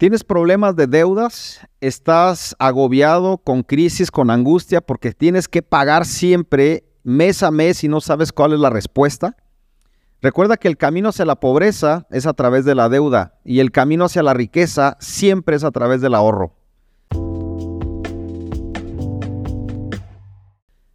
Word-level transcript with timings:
¿Tienes 0.00 0.24
problemas 0.24 0.76
de 0.76 0.86
deudas? 0.86 1.60
¿Estás 1.82 2.56
agobiado 2.58 3.36
con 3.36 3.62
crisis, 3.62 4.10
con 4.10 4.30
angustia 4.30 4.80
porque 4.80 5.12
tienes 5.12 5.46
que 5.46 5.60
pagar 5.60 6.06
siempre 6.06 6.84
mes 7.02 7.42
a 7.42 7.50
mes 7.50 7.84
y 7.84 7.88
no 7.88 8.00
sabes 8.00 8.32
cuál 8.32 8.54
es 8.54 8.60
la 8.60 8.70
respuesta? 8.70 9.36
Recuerda 10.22 10.56
que 10.56 10.68
el 10.68 10.78
camino 10.78 11.10
hacia 11.10 11.26
la 11.26 11.38
pobreza 11.38 12.06
es 12.10 12.24
a 12.24 12.32
través 12.32 12.64
de 12.64 12.74
la 12.74 12.88
deuda 12.88 13.38
y 13.44 13.60
el 13.60 13.72
camino 13.72 14.06
hacia 14.06 14.22
la 14.22 14.32
riqueza 14.32 14.96
siempre 15.00 15.56
es 15.56 15.64
a 15.64 15.70
través 15.70 16.00
del 16.00 16.14
ahorro. 16.14 16.54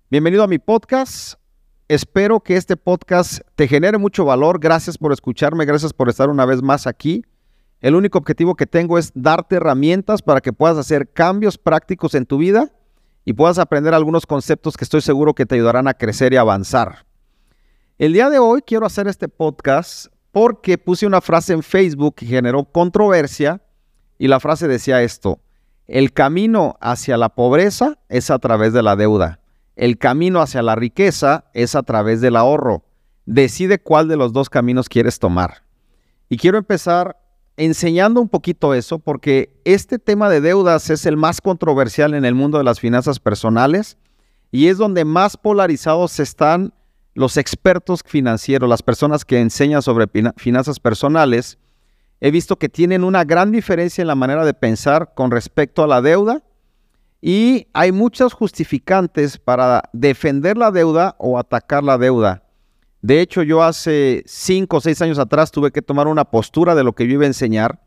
Bienvenido 0.10 0.42
a 0.42 0.48
mi 0.48 0.58
podcast. 0.58 1.40
Espero 1.88 2.40
que 2.40 2.58
este 2.58 2.76
podcast 2.76 3.42
te 3.54 3.68
genere 3.68 4.00
mucho 4.00 4.26
valor. 4.26 4.60
Gracias 4.60 4.98
por 4.98 5.12
escucharme, 5.12 5.66
gracias 5.66 5.94
por 5.94 6.10
estar 6.10 6.28
una 6.32 6.48
vez 6.48 6.64
más 6.64 6.88
aquí. 6.88 7.24
El 7.86 7.94
único 7.94 8.18
objetivo 8.18 8.56
que 8.56 8.66
tengo 8.66 8.98
es 8.98 9.12
darte 9.14 9.58
herramientas 9.58 10.24
para 10.24 10.42
que 10.42 10.52
puedas 10.52 10.76
hacer 10.76 11.08
cambios 11.08 11.60
prácticos 11.60 12.16
en 12.16 12.26
tu 12.26 12.40
vida 12.40 12.72
y 13.26 13.34
puedas 13.34 13.60
aprender 13.60 13.94
algunos 13.94 14.26
conceptos 14.26 14.76
que 14.76 14.86
estoy 14.86 15.02
seguro 15.02 15.36
que 15.36 15.46
te 15.46 15.54
ayudarán 15.54 15.88
a 15.88 15.94
crecer 15.94 16.34
y 16.34 16.38
avanzar. 16.38 17.06
El 18.00 18.14
día 18.14 18.32
de 18.32 18.40
hoy 18.40 18.64
quiero 18.66 18.88
hacer 18.88 19.08
este 19.08 19.28
podcast 19.28 20.08
porque 20.32 20.80
puse 20.80 21.06
una 21.06 21.22
frase 21.22 21.54
en 21.54 21.62
Facebook 21.62 22.16
que 22.16 22.26
generó 22.26 22.64
controversia 22.64 23.62
y 24.18 24.30
la 24.30 24.40
frase 24.40 24.68
decía 24.68 25.04
esto, 25.04 25.40
el 25.86 26.12
camino 26.12 26.78
hacia 26.82 27.18
la 27.18 27.30
pobreza 27.30 28.00
es 28.10 28.32
a 28.32 28.40
través 28.40 28.74
de 28.74 28.82
la 28.82 28.96
deuda, 28.96 29.42
el 29.76 30.00
camino 30.00 30.42
hacia 30.42 30.64
la 30.64 30.74
riqueza 30.74 31.52
es 31.54 31.76
a 31.76 31.84
través 31.84 32.20
del 32.20 32.36
ahorro. 32.36 32.84
Decide 33.28 33.78
cuál 33.78 34.08
de 34.08 34.18
los 34.18 34.34
dos 34.34 34.50
caminos 34.50 34.90
quieres 34.90 35.20
tomar. 35.20 35.62
Y 36.30 36.38
quiero 36.38 36.58
empezar 36.58 37.18
enseñando 37.58 38.22
un 38.22 38.30
poquito 38.30 38.74
eso, 38.74 39.00
porque 39.00 39.54
este 39.64 40.00
tema 40.00 40.30
de 40.30 40.42
deudas 40.42 40.90
es 40.90 41.06
el 41.06 41.18
más 41.18 41.42
controversial 41.42 42.14
en 42.14 42.26
el 42.26 42.36
mundo 42.36 42.58
de 42.58 42.64
las 42.64 42.80
finanzas 42.80 43.20
personales 43.20 43.98
y 44.52 44.68
es 44.68 44.78
donde 44.78 45.06
más 45.06 45.38
polarizados 45.38 46.20
están 46.20 46.74
los 47.14 47.38
expertos 47.38 48.02
financieros, 48.06 48.70
las 48.70 48.84
personas 48.84 49.24
que 49.24 49.40
enseñan 49.40 49.82
sobre 49.82 50.08
finanzas 50.36 50.80
personales. 50.80 51.58
He 52.20 52.32
visto 52.32 52.58
que 52.58 52.70
tienen 52.70 53.04
una 53.04 53.24
gran 53.24 53.52
diferencia 53.52 54.02
en 54.02 54.08
la 54.08 54.16
manera 54.16 54.46
de 54.46 54.54
pensar 54.54 55.14
con 55.16 55.32
respecto 55.32 55.84
a 55.84 55.88
la 55.88 56.02
deuda 56.02 56.44
y 57.22 57.68
hay 57.74 57.92
muchos 57.92 58.34
justificantes 58.34 59.38
para 59.38 59.90
defender 59.94 60.58
la 60.58 60.72
deuda 60.72 61.16
o 61.18 61.40
atacar 61.40 61.84
la 61.84 61.98
deuda. 61.98 62.45
De 63.06 63.22
hecho, 63.22 63.44
yo 63.44 63.62
hace 63.62 64.24
cinco 64.26 64.78
o 64.78 64.82
seis 64.82 65.00
años 65.00 65.20
atrás 65.20 65.52
tuve 65.52 65.70
que 65.70 65.84
tomar 65.84 66.08
una 66.08 66.26
postura 66.26 66.74
de 66.74 66.84
lo 66.84 66.94
que 66.94 67.06
yo 67.06 67.14
iba 67.14 67.26
a 67.26 67.28
enseñar. 67.28 67.80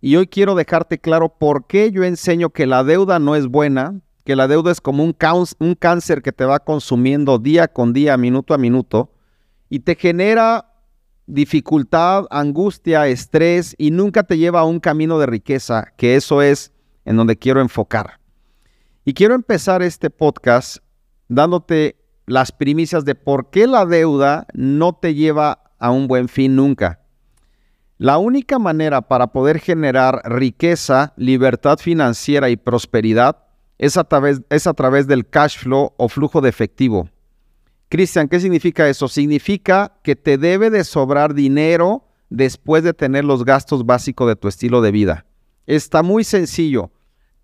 Y 0.00 0.16
hoy 0.16 0.26
quiero 0.26 0.56
dejarte 0.56 0.98
claro 0.98 1.28
por 1.28 1.68
qué 1.68 1.92
yo 1.92 2.02
enseño 2.02 2.50
que 2.50 2.66
la 2.66 2.82
deuda 2.82 3.20
no 3.20 3.36
es 3.36 3.46
buena, 3.46 4.00
que 4.24 4.34
la 4.34 4.48
deuda 4.48 4.72
es 4.72 4.80
como 4.80 5.04
un, 5.04 5.14
un 5.60 5.74
cáncer 5.76 6.22
que 6.22 6.32
te 6.32 6.44
va 6.44 6.58
consumiendo 6.58 7.38
día 7.38 7.68
con 7.68 7.92
día, 7.92 8.16
minuto 8.16 8.52
a 8.52 8.58
minuto, 8.58 9.12
y 9.70 9.78
te 9.78 9.94
genera 9.94 10.72
dificultad, 11.26 12.24
angustia, 12.28 13.06
estrés 13.06 13.76
y 13.78 13.92
nunca 13.92 14.24
te 14.24 14.38
lleva 14.38 14.58
a 14.58 14.64
un 14.64 14.80
camino 14.80 15.20
de 15.20 15.26
riqueza, 15.26 15.92
que 15.96 16.16
eso 16.16 16.42
es 16.42 16.72
en 17.04 17.16
donde 17.16 17.36
quiero 17.36 17.60
enfocar. 17.60 18.18
Y 19.04 19.14
quiero 19.14 19.36
empezar 19.36 19.82
este 19.82 20.10
podcast 20.10 20.78
dándote 21.28 21.97
las 22.28 22.52
primicias 22.52 23.04
de 23.04 23.14
por 23.14 23.50
qué 23.50 23.66
la 23.66 23.86
deuda 23.86 24.46
no 24.52 24.92
te 24.92 25.14
lleva 25.14 25.62
a 25.78 25.90
un 25.90 26.08
buen 26.08 26.28
fin 26.28 26.56
nunca. 26.56 27.00
La 27.96 28.18
única 28.18 28.58
manera 28.58 29.02
para 29.02 29.28
poder 29.28 29.58
generar 29.58 30.22
riqueza, 30.24 31.14
libertad 31.16 31.78
financiera 31.78 32.50
y 32.50 32.56
prosperidad 32.56 33.44
es 33.78 33.96
a 33.96 34.04
través, 34.04 34.42
es 34.50 34.66
a 34.66 34.74
través 34.74 35.06
del 35.06 35.26
cash 35.28 35.58
flow 35.58 35.94
o 35.96 36.08
flujo 36.08 36.40
de 36.40 36.48
efectivo. 36.48 37.08
Cristian, 37.88 38.28
¿qué 38.28 38.38
significa 38.38 38.88
eso? 38.88 39.08
Significa 39.08 39.98
que 40.02 40.14
te 40.14 40.36
debe 40.36 40.68
de 40.68 40.84
sobrar 40.84 41.32
dinero 41.32 42.04
después 42.28 42.84
de 42.84 42.92
tener 42.92 43.24
los 43.24 43.44
gastos 43.44 43.86
básicos 43.86 44.28
de 44.28 44.36
tu 44.36 44.48
estilo 44.48 44.82
de 44.82 44.90
vida. 44.90 45.26
Está 45.66 46.02
muy 46.02 46.24
sencillo. 46.24 46.90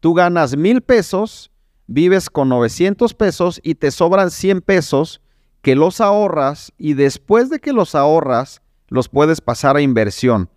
Tú 0.01 0.13
ganas 0.13 0.57
mil 0.57 0.83
pesos 0.83 1.51
vives 1.87 2.31
con 2.31 2.49
900 2.49 3.15
pesos 3.15 3.61
y 3.63 3.75
te 3.75 3.91
sobran 3.91 4.31
100 4.31 4.61
pesos 4.63 5.21
que 5.63 5.75
los 5.75 6.01
ahorras 6.01 6.73
y 6.79 6.95
después 6.95 7.51
de 7.51 7.59
que 7.59 7.73
los 7.73 7.95
ahorras, 7.95 8.61
los 8.89 9.09
puedes 9.09 9.41
pasar 9.41 9.77
a 9.77 9.81
inversión. 9.81 10.51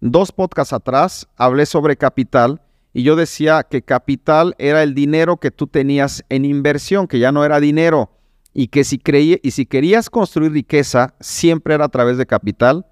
Dos 0.00 0.32
podcasts 0.32 0.72
atrás 0.72 1.28
hablé 1.36 1.66
sobre 1.66 1.96
capital 1.96 2.60
y 2.92 3.02
yo 3.02 3.16
decía 3.16 3.62
que 3.62 3.82
capital 3.82 4.54
era 4.58 4.82
el 4.82 4.94
dinero 4.94 5.36
que 5.36 5.50
tú 5.50 5.66
tenías 5.66 6.24
en 6.28 6.44
inversión, 6.44 7.06
que 7.06 7.18
ya 7.18 7.32
no 7.32 7.44
era 7.44 7.60
dinero 7.60 8.10
y 8.52 8.68
que 8.68 8.82
si, 8.82 8.98
creí, 8.98 9.40
y 9.42 9.52
si 9.52 9.66
querías 9.66 10.10
construir 10.10 10.52
riqueza, 10.52 11.14
siempre 11.20 11.74
era 11.74 11.84
a 11.84 11.90
través 11.90 12.18
de 12.18 12.26
capital. 12.26 12.86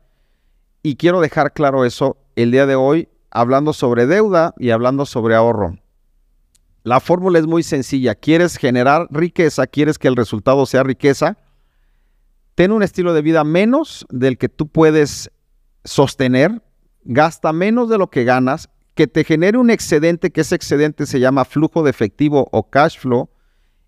Y 0.82 0.94
quiero 0.94 1.20
dejar 1.20 1.52
claro 1.52 1.84
eso 1.84 2.18
el 2.36 2.52
día 2.52 2.66
de 2.66 2.76
hoy, 2.76 3.08
hablando 3.32 3.72
sobre 3.72 4.06
deuda 4.06 4.54
y 4.58 4.70
hablando 4.70 5.06
sobre 5.06 5.34
ahorro. 5.34 5.76
La 6.86 7.00
fórmula 7.00 7.40
es 7.40 7.48
muy 7.48 7.64
sencilla. 7.64 8.14
¿Quieres 8.14 8.56
generar 8.58 9.08
riqueza? 9.10 9.66
¿Quieres 9.66 9.98
que 9.98 10.06
el 10.06 10.14
resultado 10.14 10.64
sea 10.66 10.84
riqueza? 10.84 11.36
Ten 12.54 12.70
un 12.70 12.84
estilo 12.84 13.12
de 13.12 13.22
vida 13.22 13.42
menos 13.42 14.06
del 14.08 14.38
que 14.38 14.48
tú 14.48 14.68
puedes 14.68 15.32
sostener. 15.82 16.62
Gasta 17.02 17.52
menos 17.52 17.88
de 17.88 17.98
lo 17.98 18.08
que 18.08 18.22
ganas. 18.22 18.68
Que 18.94 19.08
te 19.08 19.24
genere 19.24 19.58
un 19.58 19.70
excedente, 19.70 20.30
que 20.30 20.42
ese 20.42 20.54
excedente 20.54 21.06
se 21.06 21.18
llama 21.18 21.44
flujo 21.44 21.82
de 21.82 21.90
efectivo 21.90 22.46
o 22.52 22.70
cash 22.70 23.00
flow. 23.00 23.30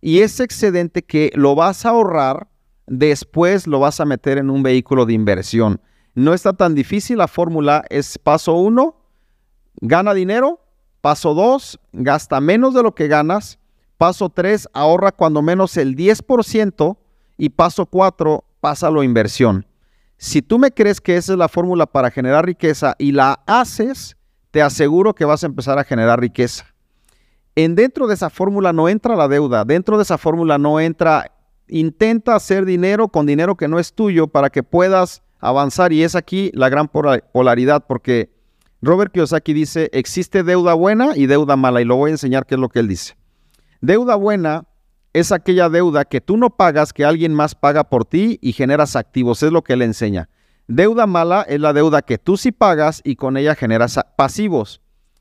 Y 0.00 0.22
ese 0.22 0.42
excedente 0.42 1.04
que 1.04 1.31
lo 1.37 1.54
vas 1.54 1.87
a 1.87 1.91
ahorrar, 1.91 2.48
después 2.88 3.69
lo 3.69 3.78
vas 3.78 4.00
a 4.00 4.06
meter 4.06 4.38
en 4.38 4.50
un 4.50 4.64
vehículo 4.64 5.06
de 5.06 5.12
inversión. 5.12 5.81
No 6.16 6.34
está 6.34 6.53
tan 6.53 6.75
difícil. 6.75 7.19
La 7.19 7.28
fórmula 7.28 7.84
es 7.91 8.19
paso 8.19 8.54
uno, 8.54 8.97
gana 9.81 10.14
dinero, 10.14 10.67
Paso 11.00 11.34
2, 11.34 11.78
gasta 11.92 12.41
menos 12.41 12.75
de 12.75 12.82
lo 12.82 12.94
que 12.94 13.09
ganas. 13.09 13.59
Paso 13.97 14.28
3, 14.28 14.69
ahorra 14.72 15.12
cuando 15.12 15.42
menos 15.42 15.76
el 15.76 15.97
10%. 15.97 16.97
Y 17.36 17.50
paso 17.50 17.86
4, 17.86 18.44
pásalo 18.60 19.00
a 19.00 19.04
inversión. 19.04 19.66
Si 20.16 20.42
tú 20.42 20.58
me 20.58 20.72
crees 20.72 21.00
que 21.00 21.16
esa 21.16 21.32
es 21.32 21.38
la 21.38 21.48
fórmula 21.48 21.87
para 21.87 22.10
generar 22.10 22.44
riqueza 22.44 22.97
y 22.98 23.12
la 23.12 23.41
haces, 23.47 24.16
te 24.50 24.60
aseguro 24.60 25.14
que 25.14 25.25
vas 25.25 25.44
a 25.44 25.47
empezar 25.47 25.78
a 25.78 25.84
generar 25.84 26.20
riqueza. 26.20 26.66
En 27.54 27.76
dentro 27.76 28.08
de 28.08 28.14
esa 28.14 28.28
fórmula 28.28 28.72
no 28.72 28.88
entra 28.88 29.14
la 29.14 29.28
deuda, 29.28 29.64
dentro 29.64 29.97
de 29.97 30.03
esa 30.03 30.19
fórmula 30.19 30.58
no 30.58 30.81
entra, 30.81 31.32
intenta 31.69 32.34
hacer 32.34 32.64
dinero 32.64 33.08
con 33.08 33.26
dinero 33.26 33.56
que 33.56 33.69
no 33.69 33.78
es 33.78 33.92
tuyo 33.92 34.26
para 34.26 34.50
que 34.50 34.64
puedas 34.64 35.22
avanzar 35.38 35.92
y 35.92 36.03
es 36.03 36.16
aquí 36.16 36.50
la 36.54 36.69
gran 36.69 36.88
polaridad 36.88 37.84
porque 37.87 38.31
Robert 38.80 39.12
Kiyosaki 39.12 39.52
dice, 39.52 39.90
existe 39.92 40.44
deuda 40.44 40.74
buena 40.74 41.16
y 41.16 41.26
deuda 41.26 41.56
mala, 41.56 41.80
y 41.80 41.84
lo 41.84 41.96
voy 41.96 42.10
a 42.10 42.14
enseñar 42.14 42.46
qué 42.46 42.54
es 42.54 42.60
lo 42.60 42.68
que 42.68 42.78
él 42.78 42.88
dice. 42.88 43.16
Deuda 43.80 44.14
buena 44.14 44.66
es 45.12 45.32
aquella 45.32 45.68
deuda 45.68 46.04
que 46.04 46.20
tú 46.20 46.36
no 46.36 46.50
pagas, 46.50 46.92
que 46.92 47.04
alguien 47.04 47.34
más 47.34 47.54
paga 47.54 47.84
por 47.84 48.04
ti 48.04 48.38
y 48.40 48.52
generas 48.52 48.94
activos, 48.94 49.42
es 49.42 49.50
lo 49.50 49.62
que 49.62 49.72
él 49.72 49.82
enseña. 49.82 50.28
Deuda 50.68 51.06
mala 51.06 51.42
es 51.42 51.60
la 51.60 51.72
deuda 51.72 52.02
que 52.02 52.18
tú 52.18 52.36
sí 52.36 52.52
pagas 52.52 53.00
y 53.02 53.16
con 53.16 53.36
ella 53.36 53.54
generas 53.54 53.98
pasivos. 54.16 54.80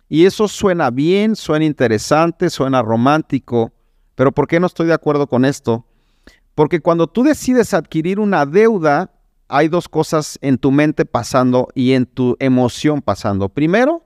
Y 0.10 0.26
eso 0.26 0.48
suena 0.48 0.92
bien, 0.92 1.36
suena 1.36 1.66
interesante, 1.66 2.50
suena 2.50 2.82
romántico, 2.82 3.74
pero 4.16 4.32
¿por 4.32 4.48
qué 4.48 4.60
no 4.60 4.68
estoy 4.68 4.88
de 4.88 4.94
acuerdo 4.94 5.28
con 5.28 5.46
esto? 5.46 5.86
Porque 6.54 6.80
cuando 6.80 7.08
tú 7.08 7.24
decides 7.24 7.74
adquirir 7.74 8.20
una 8.20 8.46
deuda, 8.46 9.12
hay 9.48 9.68
dos 9.68 9.88
cosas 9.90 10.38
en 10.42 10.58
tu 10.58 10.72
mente 10.72 11.06
pasando 11.06 11.68
y 11.74 11.94
en 11.94 12.06
tu 12.06 12.36
emoción 12.40 13.02
pasando. 13.02 13.50
Primero, 13.50 14.04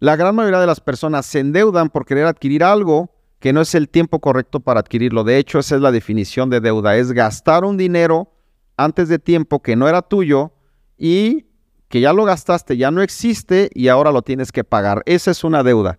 la 0.00 0.16
gran 0.16 0.34
mayoría 0.34 0.60
de 0.60 0.66
las 0.66 0.80
personas 0.80 1.26
se 1.26 1.40
endeudan 1.40 1.90
por 1.90 2.04
querer 2.04 2.26
adquirir 2.26 2.64
algo 2.64 3.10
que 3.40 3.52
no 3.52 3.60
es 3.60 3.74
el 3.74 3.88
tiempo 3.88 4.20
correcto 4.20 4.60
para 4.60 4.80
adquirirlo. 4.80 5.22
De 5.22 5.38
hecho, 5.38 5.58
esa 5.58 5.76
es 5.76 5.80
la 5.82 5.92
definición 5.92 6.48
de 6.48 6.60
deuda, 6.60 6.96
es 6.96 7.12
gastar 7.12 7.64
un 7.64 7.76
dinero 7.76 8.32
antes 8.76 9.08
de 9.08 9.18
tiempo 9.18 9.60
que 9.60 9.76
no 9.76 9.88
era 9.88 10.02
tuyo 10.02 10.52
y 10.96 11.46
que 11.88 12.00
ya 12.00 12.12
lo 12.12 12.24
gastaste, 12.24 12.76
ya 12.76 12.90
no 12.90 13.02
existe 13.02 13.70
y 13.74 13.88
ahora 13.88 14.12
lo 14.12 14.22
tienes 14.22 14.50
que 14.50 14.64
pagar. 14.64 15.02
Esa 15.06 15.30
es 15.30 15.44
una 15.44 15.62
deuda. 15.62 15.98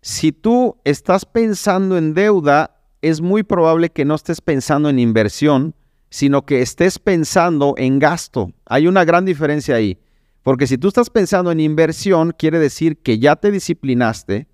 Si 0.00 0.32
tú 0.32 0.76
estás 0.84 1.24
pensando 1.24 1.96
en 1.96 2.12
deuda, 2.12 2.76
es 3.00 3.20
muy 3.20 3.42
probable 3.42 3.90
que 3.90 4.04
no 4.04 4.14
estés 4.14 4.40
pensando 4.40 4.88
en 4.88 4.98
inversión, 4.98 5.74
sino 6.12 6.44
que 6.44 6.60
estés 6.60 6.98
pensando 6.98 7.72
en 7.78 7.98
gasto. 7.98 8.52
Hay 8.66 8.86
una 8.86 9.02
gran 9.02 9.24
diferencia 9.24 9.76
ahí. 9.76 9.98
Porque 10.42 10.66
si 10.66 10.76
tú 10.76 10.88
estás 10.88 11.08
pensando 11.08 11.50
en 11.50 11.58
inversión, 11.58 12.34
quiere 12.36 12.58
decir 12.58 12.98
que 12.98 13.18
ya 13.18 13.34
te 13.36 13.50
disciplinaste, 13.50 14.46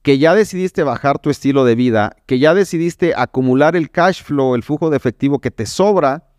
que 0.00 0.16
ya 0.16 0.34
decidiste 0.34 0.84
bajar 0.84 1.18
tu 1.18 1.28
estilo 1.28 1.66
de 1.66 1.74
vida, 1.74 2.16
que 2.24 2.38
ya 2.38 2.54
decidiste 2.54 3.12
acumular 3.14 3.76
el 3.76 3.90
cash 3.90 4.22
flow, 4.22 4.54
el 4.54 4.62
flujo 4.62 4.88
de 4.88 4.96
efectivo 4.96 5.38
que 5.38 5.50
te 5.50 5.66
sobra, 5.66 6.30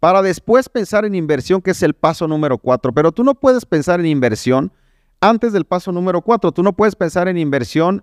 para 0.00 0.22
después 0.22 0.68
pensar 0.68 1.04
en 1.04 1.14
inversión, 1.14 1.62
que 1.62 1.70
es 1.70 1.82
el 1.84 1.94
paso 1.94 2.26
número 2.26 2.58
cuatro. 2.58 2.92
Pero 2.92 3.12
tú 3.12 3.22
no 3.22 3.36
puedes 3.36 3.64
pensar 3.64 4.00
en 4.00 4.06
inversión 4.06 4.72
antes 5.20 5.52
del 5.52 5.66
paso 5.66 5.92
número 5.92 6.20
cuatro. 6.22 6.50
Tú 6.50 6.64
no 6.64 6.72
puedes 6.72 6.96
pensar 6.96 7.28
en 7.28 7.38
inversión 7.38 8.02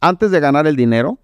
antes 0.00 0.30
de 0.30 0.38
ganar 0.38 0.68
el 0.68 0.76
dinero, 0.76 1.18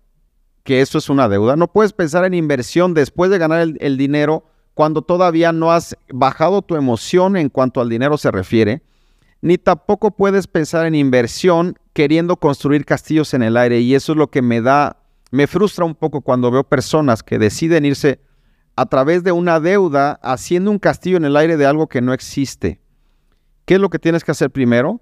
que 0.67 0.81
eso 0.83 0.99
es 0.99 1.09
una 1.09 1.29
deuda. 1.29 1.57
No 1.57 1.69
puedes 1.69 1.95
pensar 1.95 2.25
en 2.25 2.35
inversión 2.35 2.93
después 2.93 3.31
de 3.31 3.39
ganar 3.39 3.67
el, 3.79 3.97
dinero 3.97 4.45
cuando 4.75 5.01
todavía 5.01 5.53
no 5.53 5.73
has 5.73 5.97
bajado 6.13 6.61
tu 6.61 6.75
emoción 6.75 7.37
en 7.37 7.49
cuanto 7.49 7.81
al 7.81 7.89
dinero 7.89 8.19
se 8.19 8.33
refiere. 8.33 8.83
Ni 9.41 9.59
tampoco 9.59 10.11
puedes 10.11 10.49
pensar 10.49 10.85
en 10.85 10.97
inversión 10.97 11.79
queriendo 11.93 12.37
construir 12.37 12.85
castillos 12.85 13.33
en 13.33 13.45
el 13.45 13.57
aire. 13.57 13.79
Y 13.81 13.95
eso 13.95 14.13
es 14.13 14.19
lo 14.19 14.29
que 14.29 14.43
me 14.43 14.61
da, 14.61 14.99
me 15.31 15.47
frustra 15.47 15.85
un 15.85 15.95
poco 15.95 16.21
cuando 16.21 16.51
veo 16.51 16.65
personas 16.65 17.23
que 17.23 17.39
deciden 17.39 17.85
irse 17.85 18.21
a 18.75 18.87
través 18.87 19.23
de 19.23 19.31
una 19.31 19.61
deuda 19.61 20.19
haciendo 20.21 20.73
un 20.73 20.81
castillo 20.81 21.17
en 21.17 21.27
el 21.27 21.37
aire 21.37 21.57
de 21.57 21.65
algo 21.65 21.87
que 21.87 22.03
no 22.03 22.13
existe. 22.13 22.81
¿Qué 23.67 23.75
es 23.75 23.81
lo 23.81 23.89
que 23.89 24.01
tienes 24.01 24.25
que 24.25 24.33
hacer 24.33 24.51
primero? 24.51 25.01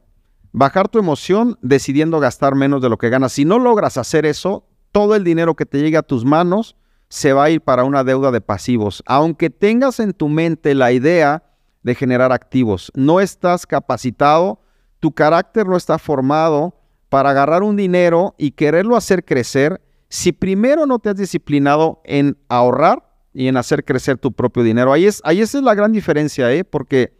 Bajar 0.53 0.89
tu 0.89 0.99
emoción 0.99 1.59
decidiendo 1.63 2.21
gastar 2.21 2.55
menos 2.55 2.83
de 2.83 2.91
lo 2.91 2.99
que 2.99 3.09
ganas. 3.09 3.33
Si 3.33 3.47
no 3.47 3.59
logras 3.59 3.97
hacer 3.97 4.27
eso, 4.27 4.67
todo 4.95 5.17
el 5.17 5.25
dinero 5.25 5.57
que 5.57 5.67
te 5.67 5.81
llegue 5.81 5.97
a 5.97 6.03
tus 6.03 6.25
manos 6.25 6.77
se 7.09 7.33
va 7.33 7.45
a 7.45 7.51
ir 7.51 7.61
para 7.61 7.83
una 7.83 8.05
deuda 8.05 8.31
de 8.31 8.41
pasivos. 8.41 9.03
Aunque 9.07 9.51
tengas 9.51 9.99
en 9.99 10.13
tu 10.13 10.29
mente 10.29 10.73
la 10.73 10.93
idea 10.93 11.43
de 11.83 11.97
generar 11.97 12.31
activos, 12.31 12.93
no 12.95 13.19
estás 13.19 13.67
capacitado, 13.67 14.61
tu 15.01 15.11
carácter 15.11 15.67
no 15.67 15.77
está 15.77 15.99
formado 15.99 16.79
para 17.09 17.31
agarrar 17.31 17.65
un 17.65 17.75
dinero 17.75 18.37
y 18.39 18.53
quererlo 18.53 18.95
hacer 18.95 19.25
crecer 19.25 19.81
si 20.09 20.31
primero 20.31 20.87
no 20.87 21.01
te 21.01 21.09
has 21.09 21.17
disciplinado 21.17 22.01
en 22.05 22.39
ahorrar 22.49 23.05
y 23.33 23.49
en 23.49 23.57
hacer 23.57 23.85
crecer 23.85 24.17
tu 24.17 24.31
propio 24.31 24.63
dinero. 24.63 24.93
Ahí, 24.93 25.07
es, 25.07 25.21
ahí 25.25 25.41
esa 25.41 25.59
es 25.59 25.65
la 25.65 25.75
gran 25.75 25.91
diferencia, 25.91 26.53
¿eh? 26.53 26.63
porque 26.63 27.19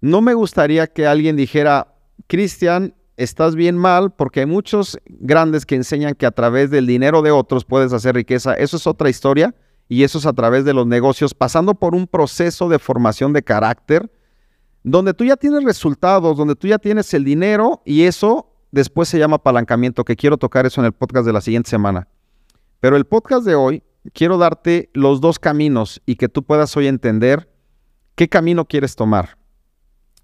no 0.00 0.20
me 0.20 0.32
gustaría 0.32 0.86
que 0.86 1.08
alguien 1.08 1.34
dijera, 1.34 1.96
Cristian, 2.28 2.94
estás 3.18 3.56
bien 3.56 3.76
mal 3.76 4.12
porque 4.12 4.40
hay 4.40 4.46
muchos 4.46 4.98
grandes 5.06 5.66
que 5.66 5.74
enseñan 5.74 6.14
que 6.14 6.24
a 6.24 6.30
través 6.30 6.70
del 6.70 6.86
dinero 6.86 7.20
de 7.20 7.32
otros 7.32 7.64
puedes 7.64 7.92
hacer 7.92 8.14
riqueza. 8.14 8.54
Eso 8.54 8.76
es 8.76 8.86
otra 8.86 9.10
historia 9.10 9.54
y 9.88 10.04
eso 10.04 10.18
es 10.18 10.26
a 10.26 10.32
través 10.32 10.64
de 10.64 10.72
los 10.72 10.86
negocios, 10.86 11.34
pasando 11.34 11.74
por 11.74 11.94
un 11.94 12.06
proceso 12.06 12.68
de 12.68 12.78
formación 12.78 13.32
de 13.32 13.42
carácter, 13.42 14.10
donde 14.84 15.14
tú 15.14 15.24
ya 15.24 15.36
tienes 15.36 15.64
resultados, 15.64 16.36
donde 16.36 16.54
tú 16.54 16.68
ya 16.68 16.78
tienes 16.78 17.12
el 17.12 17.24
dinero 17.24 17.82
y 17.84 18.04
eso 18.04 18.52
después 18.70 19.08
se 19.08 19.18
llama 19.18 19.36
apalancamiento, 19.36 20.04
que 20.04 20.14
quiero 20.14 20.36
tocar 20.36 20.64
eso 20.66 20.80
en 20.80 20.86
el 20.86 20.92
podcast 20.92 21.26
de 21.26 21.32
la 21.32 21.40
siguiente 21.40 21.70
semana. 21.70 22.06
Pero 22.80 22.96
el 22.96 23.04
podcast 23.04 23.44
de 23.44 23.56
hoy, 23.56 23.82
quiero 24.12 24.38
darte 24.38 24.90
los 24.92 25.20
dos 25.20 25.40
caminos 25.40 26.00
y 26.06 26.14
que 26.14 26.28
tú 26.28 26.44
puedas 26.44 26.76
hoy 26.76 26.86
entender 26.86 27.50
qué 28.14 28.28
camino 28.28 28.64
quieres 28.64 28.94
tomar. 28.94 29.37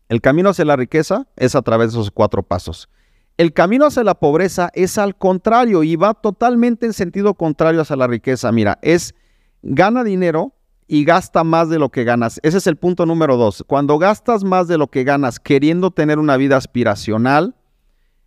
El 0.08 0.20
camino 0.20 0.50
hacia 0.50 0.64
la 0.64 0.76
riqueza 0.76 1.26
es 1.36 1.54
a 1.54 1.62
través 1.62 1.92
de 1.92 1.98
esos 1.98 2.10
cuatro 2.10 2.42
pasos. 2.42 2.88
El 3.36 3.52
camino 3.52 3.86
hacia 3.86 4.04
la 4.04 4.14
pobreza 4.14 4.70
es 4.74 4.96
al 4.98 5.16
contrario 5.16 5.82
y 5.82 5.96
va 5.96 6.14
totalmente 6.14 6.86
en 6.86 6.92
sentido 6.92 7.34
contrario 7.34 7.80
hacia 7.80 7.96
la 7.96 8.06
riqueza. 8.06 8.52
Mira, 8.52 8.78
es 8.82 9.14
gana 9.62 10.04
dinero 10.04 10.54
y 10.86 11.04
gasta 11.04 11.42
más 11.42 11.68
de 11.68 11.78
lo 11.78 11.88
que 11.88 12.04
ganas. 12.04 12.38
Ese 12.42 12.58
es 12.58 12.66
el 12.66 12.76
punto 12.76 13.06
número 13.06 13.36
dos. 13.36 13.64
Cuando 13.66 13.98
gastas 13.98 14.44
más 14.44 14.68
de 14.68 14.78
lo 14.78 14.88
que 14.88 15.04
ganas 15.04 15.40
queriendo 15.40 15.90
tener 15.90 16.18
una 16.18 16.36
vida 16.36 16.56
aspiracional, 16.56 17.56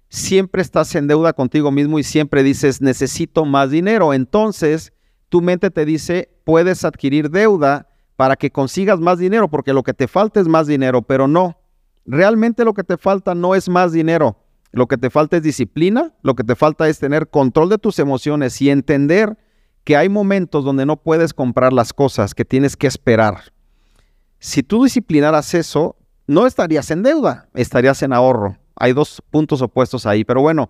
siempre 0.09 0.61
estás 0.61 0.93
en 0.95 1.07
deuda 1.07 1.33
contigo 1.33 1.71
mismo 1.71 1.99
y 1.99 2.03
siempre 2.03 2.43
dices, 2.43 2.81
necesito 2.81 3.45
más 3.45 3.69
dinero. 3.69 4.13
Entonces, 4.13 4.93
tu 5.29 5.41
mente 5.41 5.69
te 5.69 5.85
dice, 5.85 6.29
puedes 6.43 6.83
adquirir 6.83 7.29
deuda 7.29 7.87
para 8.15 8.35
que 8.35 8.51
consigas 8.51 8.99
más 8.99 9.19
dinero, 9.19 9.47
porque 9.47 9.73
lo 9.73 9.83
que 9.83 9.93
te 9.93 10.07
falta 10.07 10.39
es 10.39 10.47
más 10.47 10.67
dinero, 10.67 11.03
pero 11.03 11.27
no. 11.27 11.57
Realmente 12.07 12.63
lo 12.63 12.73
que 12.73 12.85
te 12.85 12.97
falta 12.97 13.35
no 13.35 13.53
es 13.53 13.67
más 13.67 13.91
dinero, 13.91 14.37
lo 14.71 14.87
que 14.87 14.97
te 14.97 15.09
falta 15.09 15.35
es 15.37 15.43
disciplina, 15.43 16.13
lo 16.23 16.35
que 16.35 16.45
te 16.45 16.55
falta 16.55 16.87
es 16.87 16.99
tener 16.99 17.29
control 17.29 17.67
de 17.69 17.77
tus 17.77 17.99
emociones 17.99 18.61
y 18.61 18.69
entender 18.69 19.37
que 19.83 19.97
hay 19.97 20.07
momentos 20.07 20.63
donde 20.63 20.85
no 20.85 20.95
puedes 20.95 21.33
comprar 21.33 21.73
las 21.73 21.91
cosas, 21.91 22.33
que 22.33 22.45
tienes 22.45 22.77
que 22.77 22.87
esperar. 22.87 23.51
Si 24.39 24.63
tú 24.63 24.85
disciplinaras 24.85 25.53
eso, 25.53 25.97
no 26.27 26.47
estarías 26.47 26.91
en 26.91 27.03
deuda, 27.03 27.49
estarías 27.53 28.01
en 28.01 28.13
ahorro. 28.13 28.57
Hay 28.77 28.93
dos 28.93 29.21
puntos 29.29 29.61
opuestos 29.61 30.05
ahí, 30.05 30.23
pero 30.23 30.41
bueno, 30.41 30.69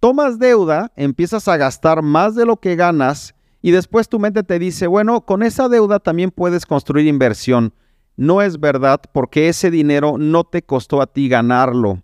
tomas 0.00 0.40
deuda, 0.40 0.92
empiezas 0.96 1.46
a 1.46 1.56
gastar 1.56 2.02
más 2.02 2.34
de 2.34 2.46
lo 2.46 2.56
que 2.56 2.74
ganas 2.74 3.36
y 3.62 3.70
después 3.70 4.08
tu 4.08 4.18
mente 4.18 4.42
te 4.42 4.58
dice, 4.58 4.88
bueno, 4.88 5.24
con 5.24 5.44
esa 5.44 5.68
deuda 5.68 6.00
también 6.00 6.32
puedes 6.32 6.66
construir 6.66 7.06
inversión 7.06 7.72
no 8.16 8.42
es 8.42 8.60
verdad 8.60 9.00
porque 9.12 9.48
ese 9.48 9.70
dinero 9.70 10.16
no 10.18 10.44
te 10.44 10.62
costó 10.62 11.02
a 11.02 11.06
ti 11.06 11.28
ganarlo. 11.28 12.02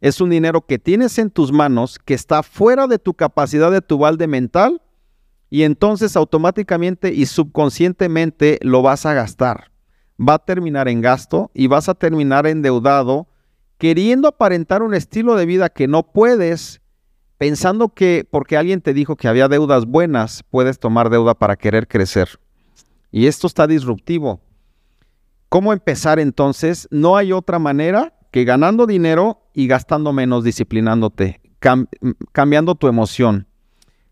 Es 0.00 0.20
un 0.20 0.30
dinero 0.30 0.66
que 0.66 0.78
tienes 0.78 1.18
en 1.18 1.30
tus 1.30 1.52
manos, 1.52 1.98
que 1.98 2.14
está 2.14 2.42
fuera 2.42 2.86
de 2.86 2.98
tu 2.98 3.14
capacidad 3.14 3.70
de 3.70 3.82
tu 3.82 3.98
balde 3.98 4.26
mental 4.26 4.82
y 5.48 5.62
entonces 5.62 6.16
automáticamente 6.16 7.12
y 7.12 7.26
subconscientemente 7.26 8.58
lo 8.62 8.82
vas 8.82 9.06
a 9.06 9.14
gastar. 9.14 9.70
Va 10.20 10.34
a 10.34 10.38
terminar 10.44 10.88
en 10.88 11.00
gasto 11.00 11.50
y 11.54 11.68
vas 11.68 11.88
a 11.88 11.94
terminar 11.94 12.46
endeudado 12.46 13.28
queriendo 13.78 14.28
aparentar 14.28 14.82
un 14.82 14.94
estilo 14.94 15.34
de 15.34 15.44
vida 15.44 15.68
que 15.68 15.88
no 15.88 16.04
puedes, 16.04 16.80
pensando 17.38 17.88
que 17.88 18.26
porque 18.30 18.56
alguien 18.56 18.80
te 18.80 18.94
dijo 18.94 19.16
que 19.16 19.28
había 19.28 19.48
deudas 19.48 19.86
buenas, 19.86 20.44
puedes 20.50 20.78
tomar 20.78 21.10
deuda 21.10 21.34
para 21.34 21.56
querer 21.56 21.86
crecer. 21.86 22.40
Y 23.10 23.26
esto 23.26 23.46
está 23.46 23.66
disruptivo. 23.66 24.40
¿Cómo 25.52 25.74
empezar 25.74 26.18
entonces? 26.18 26.88
No 26.90 27.14
hay 27.14 27.30
otra 27.30 27.58
manera 27.58 28.14
que 28.30 28.44
ganando 28.44 28.86
dinero 28.86 29.42
y 29.52 29.66
gastando 29.66 30.10
menos, 30.14 30.44
disciplinándote, 30.44 31.42
cambiando 32.32 32.74
tu 32.74 32.88
emoción. 32.88 33.46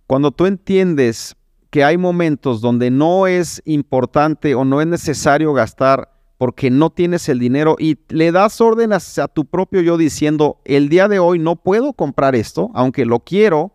Cuando 0.06 0.32
tú 0.32 0.44
entiendes 0.44 1.36
que 1.70 1.82
hay 1.82 1.96
momentos 1.96 2.60
donde 2.60 2.90
no 2.90 3.26
es 3.26 3.62
importante 3.64 4.54
o 4.54 4.66
no 4.66 4.82
es 4.82 4.86
necesario 4.86 5.54
gastar 5.54 6.12
porque 6.36 6.70
no 6.70 6.90
tienes 6.90 7.26
el 7.30 7.38
dinero 7.38 7.76
y 7.78 7.96
le 8.10 8.32
das 8.32 8.60
órdenes 8.60 9.18
a 9.18 9.26
tu 9.26 9.46
propio 9.46 9.80
yo 9.80 9.96
diciendo, 9.96 10.60
el 10.66 10.90
día 10.90 11.08
de 11.08 11.20
hoy 11.20 11.38
no 11.38 11.56
puedo 11.56 11.94
comprar 11.94 12.34
esto, 12.34 12.70
aunque 12.74 13.06
lo 13.06 13.20
quiero, 13.20 13.72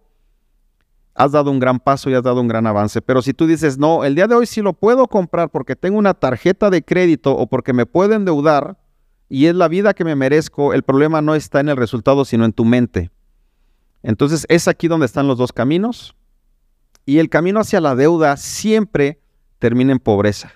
has 1.16 1.32
dado 1.32 1.50
un 1.50 1.60
gran 1.60 1.80
paso 1.80 2.10
y 2.10 2.14
has 2.14 2.24
dado 2.24 2.42
un 2.42 2.48
gran 2.48 2.68
avance. 2.68 3.02
Pero 3.02 3.22
si 3.22 3.34
tú 3.34 3.48
dices, 3.48 3.78
no, 3.78 4.04
el 4.04 4.16
día 4.16 4.28
de 4.28 4.36
hoy 4.36 4.46
sí 4.46 4.62
lo 4.62 4.74
puedo 4.74 5.08
comprar 5.08 5.50
porque 5.50 5.76
tengo 5.76 5.98
una 5.98 6.14
tarjeta 6.14 6.70
de 6.70 6.84
crédito 6.84 7.36
o 7.36 7.48
porque 7.48 7.74
me 7.74 7.86
puedo 7.86 8.14
endeudar 8.14 8.78
y 9.30 9.48
es 9.48 9.56
la 9.56 9.70
vida 9.70 9.94
que 9.94 10.04
me 10.04 10.16
merezco, 10.16 10.74
el 10.74 10.84
problema 10.84 11.22
no 11.22 11.34
está 11.34 11.62
en 11.62 11.70
el 11.70 11.78
resultado, 11.78 12.26
sino 12.26 12.46
en 12.46 12.54
tu 12.54 12.66
mente. 12.66 13.12
Entonces 14.04 14.46
es 14.50 14.68
aquí 14.68 14.88
donde 14.88 15.08
están 15.08 15.28
los 15.28 15.38
dos 15.38 15.52
caminos. 15.52 16.16
Y 17.06 17.20
el 17.20 17.30
camino 17.30 17.60
hacia 17.60 17.82
la 17.82 17.96
deuda 17.96 18.36
siempre 18.36 19.22
termina 19.58 19.94
en 19.94 20.00
pobreza. 20.00 20.52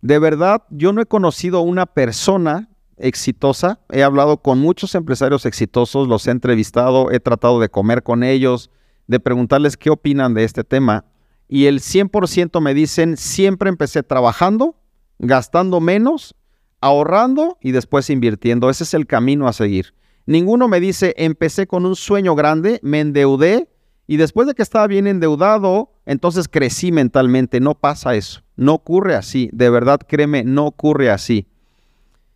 De 0.00 0.18
verdad, 0.18 0.62
yo 0.70 0.92
no 0.92 1.00
he 1.00 1.06
conocido 1.06 1.60
una 1.60 1.86
persona 1.86 2.68
exitosa. 2.96 3.80
He 3.90 4.02
hablado 4.02 4.38
con 4.38 4.60
muchos 4.60 4.94
empresarios 4.94 5.46
exitosos, 5.46 6.08
los 6.08 6.26
he 6.26 6.30
entrevistado, 6.30 7.10
he 7.10 7.20
tratado 7.20 7.60
de 7.60 7.68
comer 7.68 8.02
con 8.02 8.22
ellos, 8.22 8.70
de 9.08 9.18
preguntarles 9.18 9.76
qué 9.76 9.90
opinan 9.90 10.34
de 10.34 10.44
este 10.44 10.62
tema 10.62 11.04
y 11.48 11.64
el 11.64 11.80
100% 11.80 12.60
me 12.60 12.74
dicen, 12.74 13.16
siempre 13.16 13.70
empecé 13.70 14.02
trabajando, 14.02 14.76
gastando 15.18 15.80
menos, 15.80 16.34
ahorrando 16.80 17.56
y 17.62 17.72
después 17.72 18.10
invirtiendo. 18.10 18.68
Ese 18.68 18.84
es 18.84 18.92
el 18.92 19.06
camino 19.06 19.48
a 19.48 19.54
seguir. 19.54 19.94
Ninguno 20.26 20.68
me 20.68 20.78
dice, 20.78 21.14
empecé 21.16 21.66
con 21.66 21.86
un 21.86 21.96
sueño 21.96 22.34
grande, 22.34 22.80
me 22.82 23.00
endeudé 23.00 23.70
y 24.06 24.18
después 24.18 24.46
de 24.46 24.54
que 24.54 24.62
estaba 24.62 24.86
bien 24.86 25.06
endeudado, 25.06 25.90
entonces 26.04 26.48
crecí 26.48 26.92
mentalmente. 26.92 27.60
No 27.60 27.74
pasa 27.74 28.14
eso. 28.14 28.42
No 28.56 28.74
ocurre 28.74 29.14
así. 29.14 29.48
De 29.52 29.70
verdad, 29.70 30.00
créeme, 30.06 30.44
no 30.44 30.66
ocurre 30.66 31.10
así. 31.10 31.46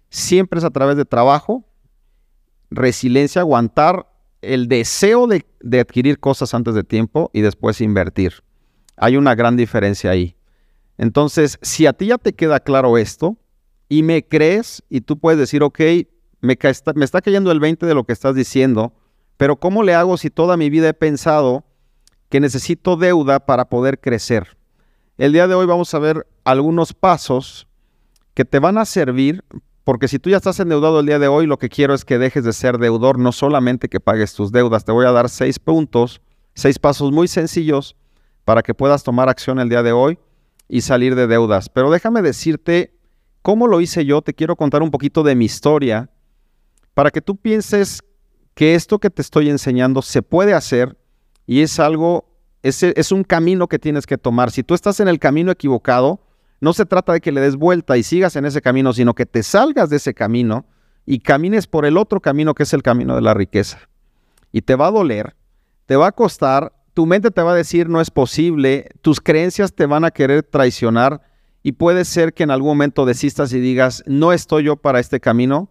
Siempre 0.09 0.59
es 0.59 0.65
a 0.65 0.71
través 0.71 0.97
de 0.97 1.05
trabajo, 1.05 1.65
resiliencia, 2.71 3.43
aguantar 3.43 4.07
el 4.43 4.69
deseo 4.69 5.27
de, 5.27 5.45
adquirir 5.81 6.19
cosas 6.19 6.53
antes 6.53 6.75
de 6.75 6.85
tiempo 6.85 7.31
y 7.33 7.41
después 7.41 7.81
invertir. 7.81 8.43
Hay 8.97 9.17
una 9.17 9.35
gran 9.35 9.57
diferencia 9.57 10.11
ahí. 10.11 10.37
Entonces, 10.99 11.59
si 11.63 11.87
a 11.87 11.93
ti 11.93 12.07
ya 12.07 12.19
te 12.19 12.35
queda 12.35 12.61
claro 12.61 12.99
esto 12.99 13.39
y 13.89 14.03
me 14.03 14.27
crees 14.27 14.83
y 14.91 15.01
tú 15.01 15.19
puedes 15.19 15.39
decir, 15.39 15.63
ok, 15.63 15.81
me, 16.41 16.59
me 16.95 17.05
está 17.05 17.23
cayendo 17.23 17.51
el 17.51 17.61
20 17.61 17.87
de 17.87 17.95
lo 17.95 18.05
que 18.05 18.13
estás 18.13 18.35
diciendo, 18.35 18.93
pero 19.37 19.57
¿cómo 19.57 19.83
le 19.83 19.95
hago 19.95 20.17
si 20.19 20.29
toda 20.29 20.57
mi 20.57 20.69
vida 20.69 20.89
he 20.89 20.95
pensado 20.95 21.65
que 22.29 22.41
necesito 22.41 22.97
deuda 22.97 23.41
para 23.47 23.69
poder 23.69 24.01
crecer? 24.01 24.57
El 25.19 25.33
día 25.33 25.47
de 25.47 25.55
hoy 25.55 25.67
vamos 25.67 25.95
a 25.95 25.99
ver 25.99 26.27
algunos 26.45 26.93
pasos 26.93 27.69
que 28.35 28.45
te 28.45 28.59
van 28.59 28.79
a 28.79 28.85
servir 28.85 29.45
porque 29.85 30.07
si 30.07 30.19
tú 30.19 30.31
ya 30.31 30.37
estás 30.37 30.61
endeudado 30.61 31.01
el 31.01 31.07
día 31.07 31.19
de 31.19 31.29
hoy, 31.29 31.47
lo 31.47 31.59
que 31.59 31.69
quiero 31.69 31.95
es 31.95 32.05
que 32.05 32.19
dejes 32.19 32.45
de 32.45 32.53
ser 32.53 32.79
deudor, 32.79 33.19
no 33.19 33.33
solamente 33.33 33.89
que 33.89 33.99
pagues 33.99 34.35
tus 34.35 34.53
deudas. 34.53 34.85
Te 34.85 34.93
voy 34.93 35.07
a 35.07 35.13
dar 35.13 35.29
seis 35.29 35.59
puntos, 35.59 36.21
seis 36.55 36.79
pasos 36.79 37.11
muy 37.11 37.27
sencillos 37.27 37.97
para 38.45 38.63
que 38.63 38.75
puedas 38.75 39.03
tomar 39.03 39.29
acción 39.29 39.59
el 39.59 39.69
día 39.69 39.83
de 39.83 39.93
hoy 39.93 40.19
y 40.69 40.83
salir 40.83 41.17
de 41.17 41.27
deudas. 41.27 41.69
Pero 41.69 41.91
déjame 41.91 42.23
decirte 42.23 42.95
cómo 43.43 43.67
lo 43.67 43.81
hice 43.81 44.05
yo. 44.05 44.23
Te 44.23 44.35
quiero 44.35 44.55
contar 44.55 44.83
un 44.83 44.91
poquito 44.93 45.25
de 45.25 45.35
mi 45.35 45.47
historia 45.47 46.11
para 46.95 47.11
que 47.11 47.21
tú 47.21 47.37
pienses 47.37 48.05
que 48.55 48.75
esto 48.75 49.01
que 49.01 49.11
te 49.11 49.23
estoy 49.23 49.51
enseñando 49.51 50.03
se 50.03 50.23
puede 50.23 50.55
hacer 50.55 50.97
y 51.45 51.63
es 51.63 51.81
algo, 51.81 52.25
es, 52.63 52.83
es 52.85 53.11
un 53.11 53.25
camino 53.25 53.67
que 53.67 53.81
tienes 53.81 54.07
que 54.07 54.19
tomar. 54.19 54.53
Si 54.53 54.63
tú 54.63 54.75
estás 54.75 55.01
en 55.01 55.09
el 55.09 55.19
camino 55.19 55.51
equivocado, 55.51 56.21
no 56.63 56.73
se 56.73 56.87
trata 56.87 57.13
de 57.13 57.21
que 57.21 57.33
le 57.33 57.41
des 57.41 57.57
vuelta 57.57 57.97
y 57.97 58.05
sigas 58.05 58.37
en 58.37 58.45
ese 58.45 58.63
camino, 58.63 58.93
sino 58.93 59.15
que 59.15 59.27
te 59.27 59.43
salgas 59.43 59.91
de 59.91 59.97
ese 59.97 60.15
camino 60.15 60.65
y 61.05 61.19
camines 61.19 61.67
por 61.67 61.85
el 61.85 61.97
otro 61.97 62.21
camino 62.21 62.55
que 62.55 62.63
es 62.63 62.73
el 62.73 62.85
camino 62.85 63.17
de 63.17 63.21
la 63.21 63.35
riqueza. 63.35 63.81
Y 64.53 64.63
te 64.63 64.77
va 64.77 64.87
a 64.87 64.91
doler, 64.93 65.35
te 65.87 65.97
va 65.97 66.07
a 66.07 66.13
costar, 66.13 66.73
tu 66.95 67.05
mente 67.05 67.33
te 67.33 67.43
va 67.43 67.51
a 67.51 67.57
decir 67.57 67.89
no 67.89 68.01
es 68.01 68.13
posible, 68.13 68.91
tus 69.01 69.21
creencias 69.21 69.73
te 69.73 69.87
van 69.87 70.05
a 70.05 70.13
querer 70.13 70.45
traicionar 70.45 71.23
y 71.65 71.73
puede 71.73 72.05
ser 72.05 72.33
que 72.33 72.45
en 72.45 72.53
algún 72.53 72.69
momento 72.69 73.07
desistas 73.07 73.53
y 73.53 73.59
digas, 73.59 74.05
no 74.07 74.33
estoy 74.33 74.63
yo 74.63 74.77
para 74.77 75.01
este 75.01 75.19
camino 75.19 75.69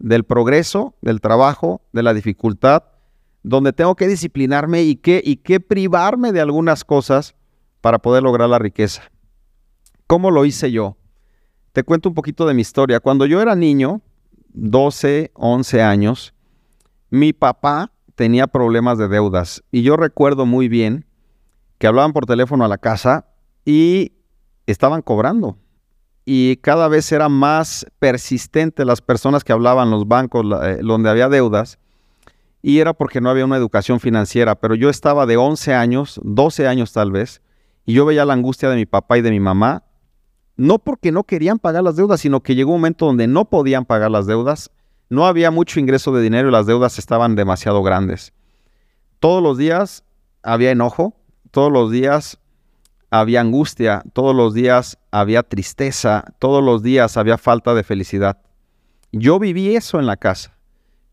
del 0.00 0.24
progreso, 0.24 0.96
del 1.02 1.20
trabajo, 1.20 1.82
de 1.92 2.02
la 2.02 2.14
dificultad, 2.14 2.82
donde 3.44 3.72
tengo 3.72 3.94
que 3.94 4.08
disciplinarme 4.08 4.82
y 4.82 4.96
que, 4.96 5.22
y 5.24 5.36
que 5.36 5.60
privarme 5.60 6.32
de 6.32 6.40
algunas 6.40 6.82
cosas 6.82 7.36
para 7.80 8.00
poder 8.00 8.24
lograr 8.24 8.48
la 8.48 8.58
riqueza. 8.58 9.02
¿Cómo 10.06 10.30
lo 10.30 10.44
hice 10.44 10.70
yo? 10.70 10.96
Te 11.72 11.84
cuento 11.84 12.08
un 12.08 12.14
poquito 12.14 12.46
de 12.46 12.54
mi 12.54 12.62
historia. 12.62 13.00
Cuando 13.00 13.26
yo 13.26 13.40
era 13.40 13.54
niño, 13.54 14.02
12, 14.52 15.32
11 15.34 15.82
años, 15.82 16.34
mi 17.10 17.32
papá 17.32 17.92
tenía 18.14 18.46
problemas 18.46 18.98
de 18.98 19.08
deudas 19.08 19.62
y 19.70 19.82
yo 19.82 19.96
recuerdo 19.96 20.46
muy 20.46 20.68
bien 20.68 21.06
que 21.78 21.86
hablaban 21.86 22.12
por 22.12 22.26
teléfono 22.26 22.64
a 22.64 22.68
la 22.68 22.78
casa 22.78 23.26
y 23.64 24.12
estaban 24.66 25.02
cobrando. 25.02 25.56
Y 26.24 26.56
cada 26.58 26.86
vez 26.88 27.10
era 27.10 27.28
más 27.28 27.86
persistente 27.98 28.84
las 28.84 29.00
personas 29.00 29.42
que 29.42 29.52
hablaban, 29.52 29.90
los 29.90 30.06
bancos, 30.06 30.46
eh, 30.62 30.78
donde 30.80 31.10
había 31.10 31.28
deudas, 31.28 31.78
y 32.62 32.78
era 32.78 32.92
porque 32.92 33.20
no 33.20 33.28
había 33.28 33.44
una 33.44 33.56
educación 33.56 33.98
financiera. 33.98 34.54
Pero 34.54 34.76
yo 34.76 34.88
estaba 34.88 35.26
de 35.26 35.36
11 35.36 35.74
años, 35.74 36.20
12 36.22 36.68
años 36.68 36.92
tal 36.92 37.10
vez, 37.10 37.42
y 37.84 37.94
yo 37.94 38.04
veía 38.04 38.24
la 38.24 38.34
angustia 38.34 38.68
de 38.68 38.76
mi 38.76 38.86
papá 38.86 39.18
y 39.18 39.22
de 39.22 39.32
mi 39.32 39.40
mamá, 39.40 39.82
no 40.56 40.78
porque 40.78 41.12
no 41.12 41.24
querían 41.24 41.58
pagar 41.58 41.82
las 41.82 41.96
deudas, 41.96 42.20
sino 42.20 42.42
que 42.42 42.54
llegó 42.54 42.72
un 42.72 42.80
momento 42.80 43.06
donde 43.06 43.26
no 43.26 43.46
podían 43.46 43.84
pagar 43.84 44.10
las 44.10 44.26
deudas, 44.26 44.70
no 45.08 45.26
había 45.26 45.50
mucho 45.50 45.80
ingreso 45.80 46.12
de 46.12 46.22
dinero 46.22 46.48
y 46.48 46.52
las 46.52 46.66
deudas 46.66 46.98
estaban 46.98 47.34
demasiado 47.34 47.82
grandes. 47.82 48.32
Todos 49.20 49.42
los 49.42 49.58
días 49.58 50.04
había 50.42 50.70
enojo, 50.70 51.14
todos 51.50 51.70
los 51.70 51.90
días 51.90 52.38
había 53.10 53.42
angustia, 53.42 54.02
todos 54.14 54.34
los 54.34 54.54
días 54.54 54.98
había 55.10 55.42
tristeza, 55.42 56.24
todos 56.38 56.64
los 56.64 56.82
días 56.82 57.16
había 57.18 57.36
falta 57.36 57.74
de 57.74 57.84
felicidad. 57.84 58.38
Yo 59.12 59.38
viví 59.38 59.76
eso 59.76 60.00
en 60.00 60.06
la 60.06 60.16
casa. 60.16 60.56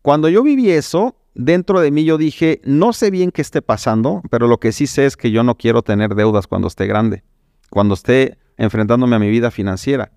Cuando 0.00 0.30
yo 0.30 0.42
viví 0.42 0.70
eso, 0.70 1.14
dentro 1.34 1.80
de 1.80 1.90
mí 1.90 2.04
yo 2.04 2.16
dije, 2.16 2.62
no 2.64 2.94
sé 2.94 3.10
bien 3.10 3.30
qué 3.30 3.42
esté 3.42 3.60
pasando, 3.60 4.22
pero 4.30 4.48
lo 4.48 4.58
que 4.58 4.72
sí 4.72 4.86
sé 4.86 5.04
es 5.04 5.16
que 5.16 5.30
yo 5.30 5.42
no 5.42 5.56
quiero 5.56 5.82
tener 5.82 6.14
deudas 6.14 6.46
cuando 6.46 6.68
esté 6.68 6.86
grande, 6.86 7.22
cuando 7.68 7.92
esté 7.92 8.38
enfrentándome 8.60 9.16
a 9.16 9.18
mi 9.18 9.30
vida 9.30 9.50
financiera. 9.50 10.12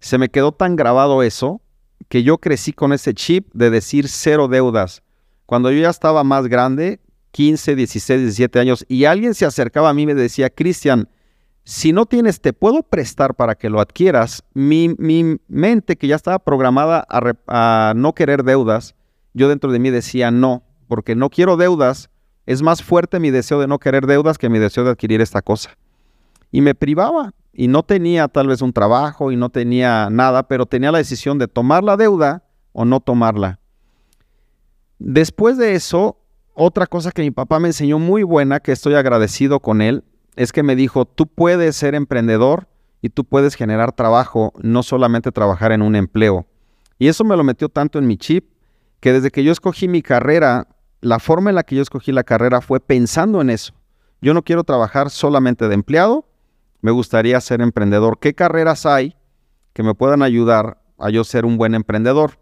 Se 0.00 0.16
me 0.16 0.30
quedó 0.30 0.52
tan 0.52 0.74
grabado 0.74 1.22
eso 1.22 1.60
que 2.08 2.22
yo 2.22 2.38
crecí 2.38 2.72
con 2.72 2.94
ese 2.94 3.12
chip 3.12 3.52
de 3.52 3.68
decir 3.68 4.08
cero 4.08 4.48
deudas. 4.48 5.02
Cuando 5.44 5.70
yo 5.70 5.78
ya 5.80 5.90
estaba 5.90 6.24
más 6.24 6.46
grande, 6.48 6.98
15, 7.32 7.76
16, 7.76 8.20
17 8.22 8.58
años 8.58 8.86
y 8.88 9.04
alguien 9.04 9.34
se 9.34 9.44
acercaba 9.44 9.90
a 9.90 9.94
mí 9.94 10.02
y 10.02 10.06
me 10.06 10.14
decía, 10.14 10.48
Cristian, 10.48 11.10
si 11.64 11.92
no 11.92 12.06
tienes, 12.06 12.40
te 12.40 12.54
puedo 12.54 12.82
prestar 12.82 13.34
para 13.34 13.54
que 13.54 13.68
lo 13.68 13.80
adquieras. 13.80 14.42
Mi, 14.54 14.94
mente, 15.48 15.96
que 15.96 16.06
ya 16.06 16.16
estaba 16.16 16.38
programada 16.38 17.06
a, 17.10 17.34
a 17.48 17.92
no 17.94 18.14
querer 18.14 18.44
deudas, 18.44 18.94
yo 19.34 19.50
dentro 19.50 19.70
de 19.70 19.78
mí 19.78 19.90
decía 19.90 20.30
no, 20.30 20.62
porque 20.86 21.14
no 21.14 21.28
quiero 21.28 21.58
deudas. 21.58 22.08
Es 22.46 22.62
más 22.62 22.82
fuerte 22.82 23.20
mi 23.20 23.30
deseo 23.30 23.60
de 23.60 23.66
no 23.66 23.78
querer 23.78 24.06
deudas 24.06 24.38
que 24.38 24.48
mi 24.48 24.58
deseo 24.58 24.84
de 24.84 24.92
adquirir 24.92 25.20
esta 25.20 25.42
cosa. 25.42 25.76
Y 26.50 26.62
me 26.62 26.74
privaba 26.74 27.34
y 27.60 27.66
no 27.66 27.82
tenía 27.82 28.28
tal 28.28 28.46
vez 28.46 28.62
un 28.62 28.72
trabajo 28.72 29.32
y 29.32 29.36
no 29.36 29.48
tenía 29.48 30.10
nada, 30.10 30.46
pero 30.46 30.64
tenía 30.64 30.92
la 30.92 30.98
decisión 30.98 31.38
de 31.38 31.48
tomar 31.48 31.82
la 31.82 31.96
deuda 31.96 32.44
o 32.72 32.84
no 32.84 33.00
tomarla. 33.00 33.58
Después 35.00 35.58
de 35.58 35.74
eso, 35.74 36.20
otra 36.54 36.86
cosa 36.86 37.10
que 37.10 37.22
mi 37.22 37.32
papá 37.32 37.58
me 37.58 37.66
enseñó 37.66 37.98
muy 37.98 38.22
buena, 38.22 38.60
que 38.60 38.70
estoy 38.70 38.94
agradecido 38.94 39.58
con 39.58 39.82
él, 39.82 40.04
es 40.36 40.52
que 40.52 40.62
me 40.62 40.76
dijo, 40.76 41.04
tú 41.04 41.26
puedes 41.26 41.74
ser 41.74 41.96
emprendedor 41.96 42.68
y 43.02 43.08
tú 43.08 43.24
puedes 43.24 43.56
generar 43.56 43.90
trabajo, 43.90 44.52
no 44.62 44.84
solamente 44.84 45.32
trabajar 45.32 45.72
en 45.72 45.82
un 45.82 45.96
empleo. 45.96 46.46
Y 46.96 47.08
eso 47.08 47.24
me 47.24 47.36
lo 47.36 47.42
metió 47.42 47.68
tanto 47.68 47.98
en 47.98 48.06
mi 48.06 48.16
chip, 48.18 48.52
que 49.00 49.12
desde 49.12 49.32
que 49.32 49.42
yo 49.42 49.50
escogí 49.50 49.88
mi 49.88 50.02
carrera, 50.02 50.68
la 51.00 51.18
forma 51.18 51.50
en 51.50 51.56
la 51.56 51.64
que 51.64 51.74
yo 51.74 51.82
escogí 51.82 52.12
la 52.12 52.22
carrera 52.22 52.60
fue 52.60 52.78
pensando 52.78 53.40
en 53.40 53.50
eso. 53.50 53.74
Yo 54.20 54.32
no 54.32 54.44
quiero 54.44 54.62
trabajar 54.62 55.10
solamente 55.10 55.66
de 55.66 55.74
empleado, 55.74 56.27
me 56.80 56.90
gustaría 56.90 57.40
ser 57.40 57.60
emprendedor. 57.60 58.18
¿Qué 58.18 58.34
carreras 58.34 58.86
hay 58.86 59.16
que 59.72 59.82
me 59.82 59.94
puedan 59.94 60.22
ayudar 60.22 60.82
a 60.98 61.10
yo 61.10 61.24
ser 61.24 61.44
un 61.44 61.56
buen 61.56 61.74
emprendedor? 61.74 62.38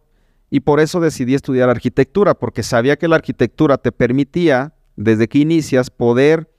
Y 0.50 0.60
por 0.60 0.80
eso 0.80 1.00
decidí 1.00 1.34
estudiar 1.34 1.68
arquitectura, 1.68 2.34
porque 2.34 2.62
sabía 2.62 2.96
que 2.96 3.08
la 3.08 3.16
arquitectura 3.16 3.78
te 3.78 3.92
permitía, 3.92 4.74
desde 4.94 5.28
que 5.28 5.38
inicias, 5.38 5.90
poder 5.90 6.52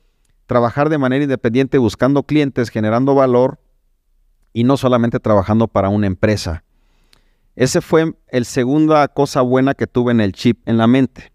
trabajar 0.46 0.89
de 0.89 0.98
manera 0.98 1.24
independiente 1.24 1.77
buscando 1.77 2.24
clientes, 2.24 2.69
generando 2.69 3.15
valor 3.15 3.60
y 4.53 4.63
no 4.63 4.77
solamente 4.77 5.19
trabajando 5.19 5.67
para 5.67 5.89
una 5.89 6.07
empresa. 6.07 6.63
Ese 7.55 7.81
fue 7.81 8.13
el 8.27 8.46
segunda 8.46 9.07
cosa 9.07 9.41
buena 9.41 9.74
que 9.74 9.88
tuve 9.88 10.12
en 10.12 10.22
el 10.22 10.31
chip, 10.31 10.67
en 10.67 10.77
la 10.77 10.88
mente. 10.88 11.31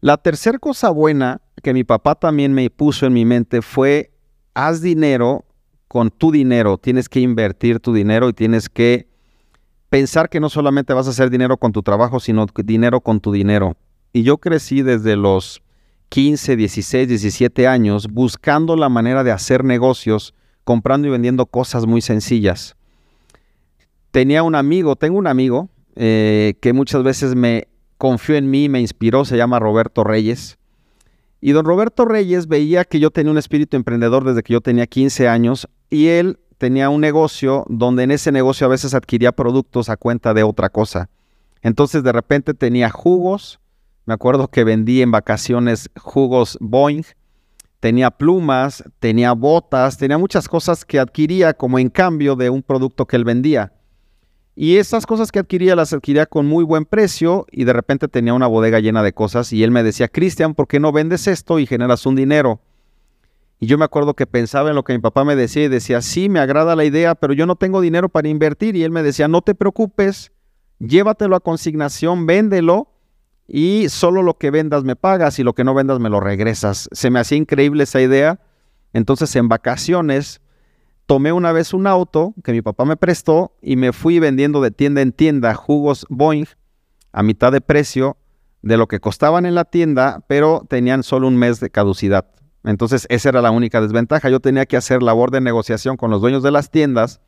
La 0.00 0.16
tercera 0.16 0.58
cosa 0.58 0.90
buena 0.90 1.42
que 1.62 1.72
mi 1.74 1.84
papá 1.84 2.14
también 2.14 2.52
me 2.52 2.68
puso 2.70 3.06
en 3.06 3.12
mi 3.12 3.24
mente 3.24 3.62
fue, 3.62 4.12
haz 4.52 4.80
dinero 4.80 5.44
con 5.94 6.10
tu 6.10 6.32
dinero, 6.32 6.76
tienes 6.76 7.08
que 7.08 7.20
invertir 7.20 7.78
tu 7.78 7.94
dinero 7.94 8.28
y 8.28 8.32
tienes 8.32 8.68
que 8.68 9.06
pensar 9.90 10.28
que 10.28 10.40
no 10.40 10.48
solamente 10.48 10.92
vas 10.92 11.06
a 11.06 11.10
hacer 11.10 11.30
dinero 11.30 11.56
con 11.56 11.70
tu 11.70 11.84
trabajo, 11.84 12.18
sino 12.18 12.46
dinero 12.64 13.00
con 13.00 13.20
tu 13.20 13.30
dinero. 13.30 13.76
Y 14.12 14.24
yo 14.24 14.38
crecí 14.38 14.82
desde 14.82 15.14
los 15.14 15.62
15, 16.08 16.56
16, 16.56 17.06
17 17.06 17.68
años 17.68 18.08
buscando 18.08 18.74
la 18.74 18.88
manera 18.88 19.22
de 19.22 19.30
hacer 19.30 19.62
negocios, 19.62 20.34
comprando 20.64 21.06
y 21.06 21.12
vendiendo 21.12 21.46
cosas 21.46 21.86
muy 21.86 22.00
sencillas. 22.00 22.74
Tenía 24.10 24.42
un 24.42 24.56
amigo, 24.56 24.96
tengo 24.96 25.16
un 25.16 25.28
amigo 25.28 25.68
eh, 25.94 26.54
que 26.60 26.72
muchas 26.72 27.04
veces 27.04 27.36
me 27.36 27.68
confió 27.98 28.34
en 28.34 28.50
mí, 28.50 28.68
me 28.68 28.80
inspiró, 28.80 29.24
se 29.24 29.36
llama 29.36 29.60
Roberto 29.60 30.02
Reyes. 30.02 30.58
Y 31.40 31.52
don 31.52 31.66
Roberto 31.66 32.06
Reyes 32.06 32.48
veía 32.48 32.84
que 32.84 32.98
yo 32.98 33.10
tenía 33.10 33.30
un 33.30 33.36
espíritu 33.36 33.76
emprendedor 33.76 34.24
desde 34.24 34.42
que 34.42 34.54
yo 34.54 34.62
tenía 34.62 34.86
15 34.86 35.28
años 35.28 35.68
y 35.94 36.08
él 36.08 36.40
tenía 36.58 36.90
un 36.90 37.00
negocio 37.00 37.64
donde 37.68 38.02
en 38.02 38.10
ese 38.10 38.32
negocio 38.32 38.66
a 38.66 38.70
veces 38.70 38.94
adquiría 38.94 39.30
productos 39.30 39.88
a 39.88 39.96
cuenta 39.96 40.34
de 40.34 40.42
otra 40.42 40.68
cosa. 40.68 41.08
Entonces 41.62 42.02
de 42.02 42.10
repente 42.10 42.52
tenía 42.52 42.90
jugos, 42.90 43.60
me 44.04 44.14
acuerdo 44.14 44.48
que 44.48 44.64
vendí 44.64 45.02
en 45.02 45.12
vacaciones 45.12 45.88
jugos 45.96 46.58
Boeing, 46.60 47.04
tenía 47.78 48.10
plumas, 48.10 48.82
tenía 48.98 49.32
botas, 49.32 49.96
tenía 49.96 50.18
muchas 50.18 50.48
cosas 50.48 50.84
que 50.84 50.98
adquiría 50.98 51.54
como 51.54 51.78
en 51.78 51.90
cambio 51.90 52.34
de 52.34 52.50
un 52.50 52.62
producto 52.62 53.06
que 53.06 53.14
él 53.14 53.24
vendía. 53.24 53.72
Y 54.56 54.78
esas 54.78 55.06
cosas 55.06 55.30
que 55.30 55.38
adquiría 55.38 55.76
las 55.76 55.92
adquiría 55.92 56.26
con 56.26 56.46
muy 56.46 56.64
buen 56.64 56.86
precio 56.86 57.46
y 57.52 57.64
de 57.64 57.72
repente 57.72 58.08
tenía 58.08 58.34
una 58.34 58.48
bodega 58.48 58.80
llena 58.80 59.04
de 59.04 59.12
cosas 59.12 59.52
y 59.52 59.62
él 59.62 59.70
me 59.70 59.84
decía, 59.84 60.08
Cristian, 60.08 60.54
¿por 60.54 60.66
qué 60.66 60.80
no 60.80 60.90
vendes 60.90 61.28
esto 61.28 61.60
y 61.60 61.66
generas 61.66 62.04
un 62.04 62.16
dinero? 62.16 62.60
Y 63.60 63.66
yo 63.66 63.78
me 63.78 63.84
acuerdo 63.84 64.14
que 64.14 64.26
pensaba 64.26 64.70
en 64.70 64.74
lo 64.74 64.84
que 64.84 64.92
mi 64.92 64.98
papá 64.98 65.24
me 65.24 65.36
decía 65.36 65.64
y 65.64 65.68
decía, 65.68 66.02
sí, 66.02 66.28
me 66.28 66.40
agrada 66.40 66.76
la 66.76 66.84
idea, 66.84 67.14
pero 67.14 67.32
yo 67.32 67.46
no 67.46 67.56
tengo 67.56 67.80
dinero 67.80 68.08
para 68.08 68.28
invertir. 68.28 68.76
Y 68.76 68.82
él 68.82 68.90
me 68.90 69.02
decía, 69.02 69.28
no 69.28 69.42
te 69.42 69.54
preocupes, 69.54 70.32
llévatelo 70.78 71.36
a 71.36 71.40
consignación, 71.40 72.26
véndelo 72.26 72.88
y 73.46 73.88
solo 73.88 74.22
lo 74.22 74.38
que 74.38 74.50
vendas 74.50 74.84
me 74.84 74.96
pagas 74.96 75.38
y 75.38 75.42
lo 75.42 75.54
que 75.54 75.64
no 75.64 75.74
vendas 75.74 76.00
me 76.00 76.10
lo 76.10 76.20
regresas. 76.20 76.88
Se 76.92 77.10
me 77.10 77.20
hacía 77.20 77.38
increíble 77.38 77.84
esa 77.84 78.00
idea. 78.00 78.40
Entonces 78.92 79.34
en 79.36 79.48
vacaciones 79.48 80.40
tomé 81.06 81.32
una 81.32 81.52
vez 81.52 81.74
un 81.74 81.86
auto 81.86 82.34
que 82.42 82.52
mi 82.52 82.62
papá 82.62 82.84
me 82.84 82.96
prestó 82.96 83.56
y 83.60 83.76
me 83.76 83.92
fui 83.92 84.18
vendiendo 84.18 84.60
de 84.60 84.70
tienda 84.70 85.02
en 85.02 85.12
tienda 85.12 85.54
jugos 85.54 86.06
Boeing 86.08 86.46
a 87.12 87.22
mitad 87.22 87.52
de 87.52 87.60
precio 87.60 88.16
de 88.62 88.76
lo 88.76 88.88
que 88.88 88.98
costaban 88.98 89.44
en 89.44 89.54
la 89.54 89.64
tienda, 89.64 90.24
pero 90.26 90.64
tenían 90.68 91.02
solo 91.02 91.28
un 91.28 91.36
mes 91.36 91.60
de 91.60 91.70
caducidad. 91.70 92.26
Entonces 92.64 93.06
esa 93.10 93.28
era 93.28 93.42
la 93.42 93.50
única 93.50 93.80
desventaja. 93.80 94.30
Yo 94.30 94.40
tenía 94.40 94.66
que 94.66 94.76
hacer 94.76 95.02
labor 95.02 95.30
de 95.30 95.40
negociación 95.40 95.96
con 95.96 96.10
los 96.10 96.20
dueños 96.20 96.42
de 96.42 96.50
las 96.50 96.70
tiendas 96.70 97.20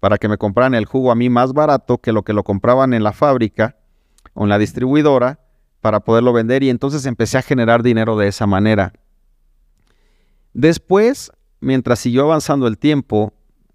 para 0.00 0.16
que 0.16 0.28
me 0.28 0.38
compraran 0.38 0.74
el 0.74 0.86
jugo 0.86 1.12
a 1.12 1.14
mí 1.14 1.28
más 1.28 1.52
barato 1.52 1.98
que 1.98 2.12
lo 2.12 2.22
que 2.22 2.32
lo 2.32 2.42
compraban 2.42 2.94
en 2.94 3.04
la 3.04 3.12
fábrica 3.12 3.76
o 4.32 4.44
en 4.44 4.48
la 4.48 4.58
distribuidora 4.58 5.40
para 5.82 6.00
poderlo 6.00 6.32
vender 6.32 6.62
y 6.62 6.70
entonces 6.70 7.04
empecé 7.06 7.38
a 7.38 7.42
generar 7.42 7.82
dinero 7.82 8.16
de 8.16 8.28
esa 8.28 8.46
manera. 8.46 8.92
Después, 10.54 11.30
mientras 11.60 11.98
siguió 11.98 12.24
avanzando 12.24 12.66
el 12.66 12.78
tiempo, 12.78 13.34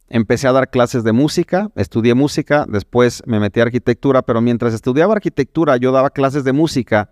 empecé 0.09 0.47
a 0.47 0.51
dar 0.51 0.69
clases 0.69 1.03
de 1.03 1.11
música, 1.11 1.71
estudié 1.75 2.15
música, 2.15 2.65
después 2.67 3.23
me 3.25 3.39
metí 3.39 3.59
a 3.59 3.63
arquitectura, 3.63 4.23
pero 4.23 4.41
mientras 4.41 4.73
estudiaba 4.73 5.13
arquitectura 5.13 5.77
yo 5.77 5.91
daba 5.91 6.09
clases 6.09 6.43
de 6.43 6.53
música 6.53 7.11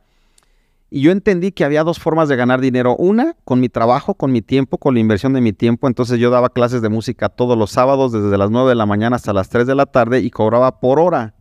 y 0.96 1.02
yo 1.02 1.12
entendí 1.12 1.52
que 1.52 1.66
había 1.66 1.84
dos 1.84 1.98
formas 1.98 2.30
de 2.30 2.36
ganar 2.36 2.62
dinero. 2.62 2.96
Una, 2.96 3.36
con 3.46 3.60
mi 3.60 3.68
trabajo, 3.68 4.14
con 4.14 4.32
mi 4.32 4.44
tiempo, 4.44 4.78
con 4.78 4.94
la 4.94 5.00
inversión 5.00 5.34
de 5.34 5.42
mi 5.42 5.52
tiempo. 5.52 5.88
Entonces 5.88 6.20
yo 6.20 6.30
daba 6.30 6.50
clases 6.50 6.84
de 6.84 6.90
música 6.90 7.30
todos 7.30 7.58
los 7.58 7.72
sábados 7.72 8.12
desde 8.12 8.38
las 8.38 8.52
9 8.52 8.70
de 8.70 8.76
la 8.76 8.86
mañana 8.86 9.16
hasta 9.16 9.34
las 9.34 9.50
3 9.50 9.66
de 9.66 9.74
la 9.74 9.88
tarde 9.88 10.20
y 10.20 10.30
cobraba 10.30 10.80
por 10.80 11.00
hora. 11.00 11.34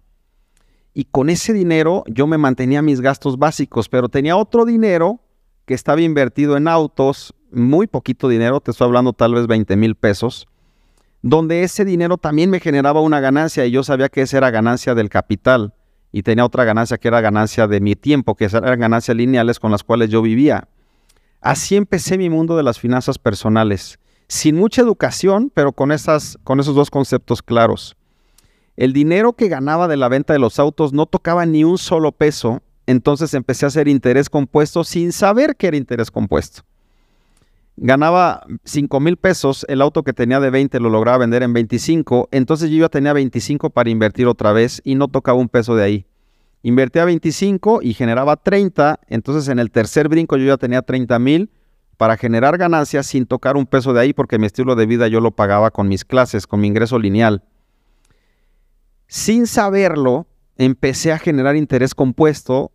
Y 0.95 1.05
con 1.05 1.29
ese 1.29 1.53
dinero 1.53 2.03
yo 2.07 2.27
me 2.27 2.39
mantenía 2.39 2.81
mis 2.81 3.03
gastos 3.03 3.39
básicos, 3.39 3.91
pero 3.91 4.09
tenía 4.09 4.39
otro 4.39 4.65
dinero 4.65 5.21
que 5.67 5.75
estaba 5.75 6.01
invertido 6.01 6.57
en 6.57 6.67
autos, 6.67 7.35
muy 7.51 7.87
poquito 7.87 8.31
dinero, 8.31 8.63
te 8.63 8.71
estoy 8.71 8.87
hablando 8.87 9.13
tal 9.13 9.35
vez 9.35 9.47
20 9.47 9.77
mil 9.77 9.97
pesos, 9.97 10.49
donde 11.21 11.63
ese 11.63 11.85
dinero 11.85 12.17
también 12.17 12.49
me 12.49 12.59
generaba 12.59 13.03
una 13.03 13.21
ganancia 13.21 13.67
y 13.67 13.71
yo 13.71 13.83
sabía 13.83 14.09
que 14.09 14.23
esa 14.23 14.39
era 14.39 14.51
ganancia 14.51 14.95
del 14.95 15.11
capital 15.11 15.75
y 16.13 16.23
tenía 16.23 16.45
otra 16.45 16.65
ganancia 16.65 16.99
que 16.99 17.09
era 17.09 17.21
ganancia 17.23 17.67
de 17.67 17.81
mi 17.81 17.97
tiempo, 17.97 18.35
que 18.35 18.45
eran 18.45 18.79
ganancias 18.79 19.17
lineales 19.17 19.59
con 19.59 19.73
las 19.73 19.83
cuales 19.83 20.11
yo 20.11 20.21
vivía. 20.21 20.69
Así 21.41 21.75
empecé 21.75 22.19
mi 22.19 22.29
mundo 22.29 22.57
de 22.57 22.63
las 22.63 22.79
finanzas 22.79 23.19
personales, 23.19 23.99
sin 24.29 24.57
mucha 24.57 24.83
educación, 24.83 25.51
pero 25.53 25.73
con, 25.73 25.91
esos 25.91 26.39
dos 26.47 26.91
conceptos 26.91 27.43
claros. 27.43 27.97
El 28.77 28.93
dinero 28.93 29.33
que 29.33 29.49
ganaba 29.49 29.89
de 29.89 29.97
la 29.97 30.09
venta 30.09 30.33
de 30.35 30.39
los 30.39 30.59
autos 30.59 30.93
no 30.93 31.07
tocaba 31.07 31.47
ni 31.47 31.65
un 31.65 31.79
solo 31.79 32.13
peso, 32.13 32.63
entonces 32.87 33.35
empecé 33.35 33.65
a 33.65 33.69
hacer 33.69 33.89
interés 33.89 34.29
compuesto 34.29 34.85
sin 34.85 35.13
saber 35.13 35.57
que 35.57 35.69
era 35.69 35.77
interés 35.77 36.11
compuesto. 36.11 36.63
Ganaba 37.77 38.47
5 38.65 39.01
mil 39.01 39.17
pesos, 39.17 39.65
el 39.69 39.81
auto 39.81 40.03
que 40.03 40.13
tenía 40.13 40.41
de 40.41 40.51
20 40.51 40.79
lo 40.79 40.91
lograba 40.91 41.19
vender 41.19 41.43
en 41.43 41.53
25, 41.55 42.29
entonces 42.31 42.71
yo 42.71 42.79
ya 42.79 42.89
tenía 42.89 43.13
25 43.15 43.71
para 43.71 43.89
invertir 43.89 44.27
otra 44.27 44.53
vez 44.53 44.83
y 44.85 44.95
no 44.95 45.09
tocaba 45.09 45.39
un 45.39 45.49
peso 45.49 45.75
de 45.75 45.85
ahí. 45.85 46.07
Invertía 46.63 47.05
25 47.05 47.81
y 47.83 47.95
generaba 47.95 48.37
30, 48.37 49.01
entonces 49.09 49.49
en 49.49 49.59
el 49.59 49.71
tercer 49.71 50.09
brinco 50.09 50.37
yo 50.37 50.47
ya 50.47 50.59
tenía 50.59 50.83
30 50.83 51.19
mil 51.19 51.51
para 51.97 52.17
generar 52.17 52.59
ganancias 52.59 53.07
sin 53.07 53.27
tocar 53.27 53.57
un 53.57 53.67
peso 53.67 53.93
de 53.93 54.01
ahí 54.01 54.13
porque 54.13 54.39
mi 54.39 54.47
estilo 54.47 54.75
de 54.77 54.87
vida 54.87 55.09
yo 55.09 55.21
lo 55.21 55.31
pagaba 55.31 55.71
con 55.71 55.89
mis 55.89 56.05
clases, 56.05 56.47
con 56.47 56.61
mi 56.61 56.69
ingreso 56.69 56.99
lineal. 56.99 57.43
Sin 59.07 59.47
saberlo, 59.47 60.27
empecé 60.57 61.13
a 61.13 61.19
generar 61.19 61.57
interés 61.57 61.95
compuesto 61.95 62.73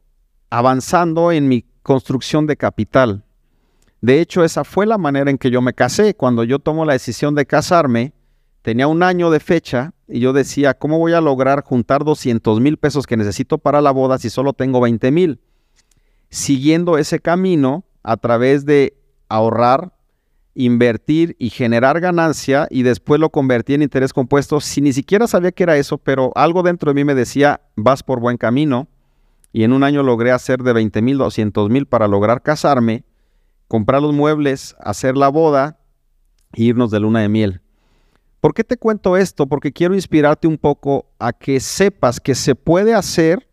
avanzando 0.49 1.31
en 1.31 1.47
mi 1.47 1.65
construcción 1.83 2.47
de 2.47 2.57
capital. 2.57 3.23
De 4.01 4.21
hecho, 4.21 4.43
esa 4.43 4.63
fue 4.63 4.85
la 4.85 4.97
manera 4.97 5.31
en 5.31 5.37
que 5.37 5.49
yo 5.49 5.61
me 5.61 5.73
casé. 5.73 6.15
Cuando 6.15 6.43
yo 6.43 6.59
tomo 6.59 6.85
la 6.85 6.93
decisión 6.93 7.35
de 7.35 7.45
casarme, 7.45 8.13
tenía 8.61 8.87
un 8.87 9.01
año 9.03 9.31
de 9.31 9.39
fecha 9.39 9.93
y 10.07 10.19
yo 10.19 10.33
decía, 10.33 10.75
¿cómo 10.75 10.99
voy 10.99 11.13
a 11.13 11.21
lograr 11.21 11.63
juntar 11.63 12.03
200 12.03 12.61
mil 12.61 12.77
pesos 12.77 13.07
que 13.07 13.17
necesito 13.17 13.57
para 13.57 13.81
la 13.81 13.91
boda 13.91 14.17
si 14.17 14.29
solo 14.29 14.53
tengo 14.53 14.81
20 14.81 15.11
mil? 15.11 15.39
Siguiendo 16.29 16.97
ese 16.97 17.19
camino 17.19 17.85
a 18.03 18.17
través 18.17 18.65
de 18.65 18.97
ahorrar, 19.29 19.93
invertir 20.53 21.35
y 21.39 21.49
generar 21.49 21.99
ganancia 21.99 22.67
y 22.69 22.83
después 22.83 23.19
lo 23.19 23.29
convertí 23.29 23.73
en 23.73 23.83
interés 23.83 24.13
compuesto, 24.13 24.59
si 24.59 24.81
ni 24.81 24.93
siquiera 24.93 25.27
sabía 25.27 25.51
que 25.51 25.63
era 25.63 25.77
eso, 25.77 25.97
pero 25.97 26.31
algo 26.35 26.63
dentro 26.63 26.91
de 26.91 26.95
mí 26.95 27.03
me 27.03 27.15
decía, 27.15 27.61
vas 27.75 28.03
por 28.03 28.19
buen 28.19 28.37
camino. 28.37 28.87
Y 29.53 29.63
en 29.63 29.71
un 29.71 29.83
año 29.83 30.03
logré 30.03 30.31
hacer 30.31 30.61
de 30.61 30.73
20 30.73 31.01
mil, 31.01 31.17
200 31.17 31.69
mil 31.69 31.85
para 31.85 32.07
lograr 32.07 32.43
casarme 32.43 33.03
comprar 33.67 34.01
los 34.01 34.13
muebles, 34.13 34.75
hacer 34.79 35.17
la 35.17 35.29
boda 35.29 35.79
e 36.53 36.63
irnos 36.63 36.91
de 36.91 36.99
luna 36.99 37.21
de 37.21 37.29
miel. 37.29 37.61
¿Por 38.39 38.53
qué 38.53 38.63
te 38.63 38.77
cuento 38.77 39.17
esto? 39.17 39.47
Porque 39.47 39.71
quiero 39.71 39.95
inspirarte 39.95 40.47
un 40.47 40.57
poco 40.57 41.07
a 41.19 41.33
que 41.33 41.59
sepas 41.59 42.19
que 42.19 42.35
se 42.35 42.55
puede 42.55 42.93
hacer 42.93 43.47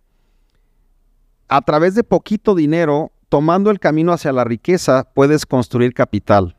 a 1.49 1.63
través 1.63 1.95
de 1.95 2.05
poquito 2.05 2.55
dinero, 2.55 3.13
tomando 3.29 3.71
el 3.71 3.81
camino 3.81 4.13
hacia 4.13 4.33
la 4.33 4.45
riqueza, 4.45 5.09
puedes 5.15 5.47
construir 5.47 5.95
capital. 5.95 6.57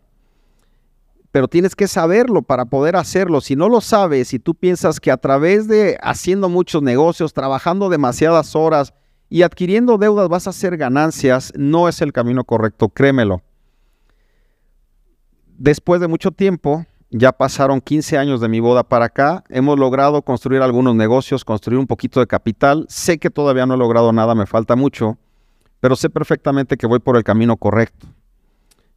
Pero 1.31 1.47
tienes 1.47 1.75
que 1.75 1.87
saberlo 1.87 2.41
para 2.41 2.65
poder 2.65 2.95
hacerlo. 2.95 3.41
Si 3.41 3.55
no 3.55 3.67
lo 3.67 3.81
sabes, 3.81 4.29
si 4.29 4.39
tú 4.39 4.55
piensas 4.55 4.99
que 4.99 5.11
a 5.11 5.17
través 5.17 5.67
de 5.67 5.97
haciendo 6.01 6.49
muchos 6.49 6.81
negocios, 6.81 7.33
trabajando 7.33 7.89
demasiadas 7.89 8.55
horas, 8.55 8.93
y 9.29 9.41
adquiriendo 9.41 9.97
deudas 9.97 10.29
vas 10.29 10.47
a 10.47 10.51
hacer 10.51 10.77
ganancias, 10.77 11.51
no 11.55 11.89
es 11.89 12.01
el 12.01 12.13
camino 12.13 12.43
correcto, 12.43 12.89
créemelo. 12.89 13.41
Después 15.57 16.01
de 16.01 16.07
mucho 16.07 16.31
tiempo, 16.31 16.85
ya 17.09 17.31
pasaron 17.31 17.81
15 17.81 18.17
años 18.17 18.41
de 18.41 18.49
mi 18.49 18.59
boda 18.59 18.83
para 18.83 19.05
acá, 19.05 19.43
hemos 19.49 19.79
logrado 19.79 20.21
construir 20.21 20.61
algunos 20.61 20.95
negocios, 20.95 21.45
construir 21.45 21.79
un 21.79 21.87
poquito 21.87 22.19
de 22.19 22.27
capital. 22.27 22.85
Sé 22.89 23.19
que 23.19 23.29
todavía 23.29 23.65
no 23.65 23.75
he 23.75 23.77
logrado 23.77 24.11
nada, 24.11 24.35
me 24.35 24.45
falta 24.45 24.75
mucho, 24.75 25.17
pero 25.79 25.95
sé 25.95 26.09
perfectamente 26.09 26.77
que 26.77 26.87
voy 26.87 26.99
por 26.99 27.15
el 27.15 27.23
camino 27.23 27.57
correcto. 27.57 28.07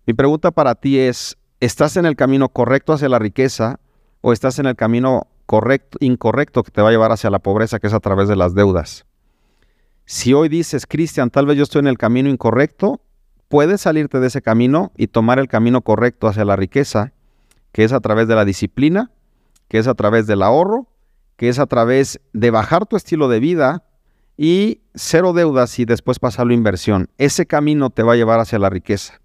Mi 0.06 0.14
pregunta 0.14 0.50
para 0.50 0.74
ti 0.74 0.98
es, 0.98 1.36
¿estás 1.60 1.96
en 1.96 2.06
el 2.06 2.16
camino 2.16 2.48
correcto 2.48 2.92
hacia 2.92 3.08
la 3.08 3.18
riqueza 3.18 3.78
o 4.20 4.32
estás 4.32 4.58
en 4.58 4.66
el 4.66 4.74
camino 4.74 5.28
correcto, 5.46 5.98
incorrecto 6.00 6.62
que 6.62 6.70
te 6.70 6.82
va 6.82 6.88
a 6.88 6.92
llevar 6.92 7.12
hacia 7.12 7.30
la 7.30 7.38
pobreza, 7.38 7.78
que 7.78 7.86
es 7.86 7.94
a 7.94 8.00
través 8.00 8.28
de 8.28 8.36
las 8.36 8.54
deudas? 8.54 9.08
Si 10.11 10.33
hoy 10.33 10.49
dices, 10.49 10.87
Cristian, 10.87 11.29
tal 11.29 11.44
vez 11.44 11.59
yo 11.59 11.64
estoy 11.64 11.81
en 11.81 11.87
el 11.87 11.99
camino 11.99 12.31
incorrecto, 12.31 13.03
puedes 13.49 13.83
salirte 13.83 14.21
de 14.21 14.29
ese 14.29 14.40
camino 14.40 14.90
y 14.97 15.09
tomar 15.09 15.38
el 15.38 15.49
camino 15.49 15.83
correcto 15.83 16.29
hacia 16.29 16.47
la 16.47 16.57
riqueza, 16.57 17.12
que 17.73 17.85
es 17.85 17.92
a 17.92 18.01
través 18.01 18.27
de 18.27 18.35
la 18.35 18.47
disciplina, 18.47 19.11
que 19.68 19.77
es 19.77 19.87
a 19.87 19.92
través 19.92 20.27
del 20.27 20.40
ahorro, 20.40 20.88
que 21.37 21.51
es 21.51 21.59
a 21.59 21.66
través 21.66 22.23
de 22.33 22.51
bajar 22.51 22.87
tu 22.87 22.97
estilo 22.97 23.29
de 23.29 23.38
vida 23.38 23.85
y 24.38 24.81
cero 24.94 25.35
deudas 25.35 25.79
y 25.79 25.85
después 25.85 26.18
pasarlo 26.18 26.53
a 26.53 26.57
inversión. 26.57 27.11
Ese 27.18 27.44
camino 27.44 27.90
te 27.90 28.03
va 28.03 28.14
a 28.14 28.16
llevar 28.16 28.40
hacia 28.40 28.59
la 28.59 28.71
riqueza. 28.71 29.21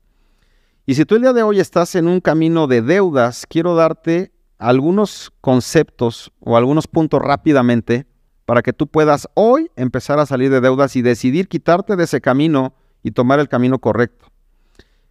Y 0.86 0.96
si 0.96 1.06
tú 1.06 1.16
el 1.16 1.22
día 1.22 1.32
de 1.32 1.44
hoy 1.44 1.62
estás 1.62 1.96
en 1.96 2.08
un 2.10 2.20
camino 2.20 2.68
de 2.68 2.82
deudas, 2.82 3.46
quiero 3.48 3.74
darte 3.74 4.34
algunos 4.58 5.32
conceptos 5.40 6.34
o 6.42 6.58
algunos 6.58 6.88
puntos 6.88 7.22
rápidamente 7.22 8.06
para 8.46 8.62
que 8.62 8.74
tú 8.74 8.88
puedas 8.88 9.30
hoy 9.36 9.72
empezar 9.76 10.20
a 10.20 10.26
salir 10.26 10.50
de 10.50 10.62
deudas 10.62 10.96
y 10.96 11.02
decidir 11.02 11.48
quitarte 11.48 11.96
de 11.96 12.04
ese 12.04 12.22
camino 12.22 12.74
y 13.02 13.12
tomar 13.12 13.40
el 13.40 13.50
camino 13.50 13.80
correcto. 13.80 14.28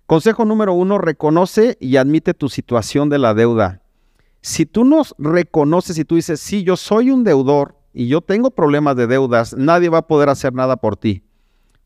Consejo 0.06 0.44
número 0.44 0.74
uno, 0.74 0.98
reconoce 0.98 1.78
y 1.80 1.96
admite 1.96 2.34
tu 2.34 2.48
situación 2.48 3.08
de 3.08 3.18
la 3.18 3.34
deuda. 3.34 3.80
Si 4.42 4.66
tú 4.66 4.84
no 4.84 5.02
reconoces 5.18 5.96
y 5.98 6.04
tú 6.04 6.16
dices, 6.16 6.40
sí, 6.40 6.64
yo 6.64 6.76
soy 6.76 7.10
un 7.10 7.24
deudor 7.24 7.78
y 7.94 8.08
yo 8.08 8.20
tengo 8.20 8.50
problemas 8.50 8.96
de 8.96 9.06
deudas, 9.06 9.54
nadie 9.56 9.88
va 9.88 9.98
a 9.98 10.06
poder 10.06 10.28
hacer 10.28 10.52
nada 10.52 10.76
por 10.76 10.96
ti. 10.96 11.22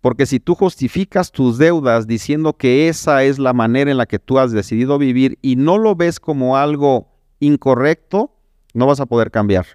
Porque 0.00 0.26
si 0.26 0.40
tú 0.40 0.54
justificas 0.54 1.30
tus 1.32 1.58
deudas 1.58 2.06
diciendo 2.06 2.54
que 2.54 2.88
esa 2.88 3.24
es 3.24 3.38
la 3.38 3.52
manera 3.52 3.90
en 3.90 3.96
la 3.96 4.06
que 4.06 4.18
tú 4.18 4.38
has 4.38 4.52
decidido 4.52 4.98
vivir 4.98 5.38
y 5.42 5.56
no 5.56 5.78
lo 5.78 5.94
ves 5.94 6.18
como 6.20 6.56
algo 6.56 7.08
incorrecto, 7.40 8.32
no 8.72 8.86
vas 8.86 9.00
a 9.00 9.06
poder 9.06 9.30
cambiar 9.30 9.66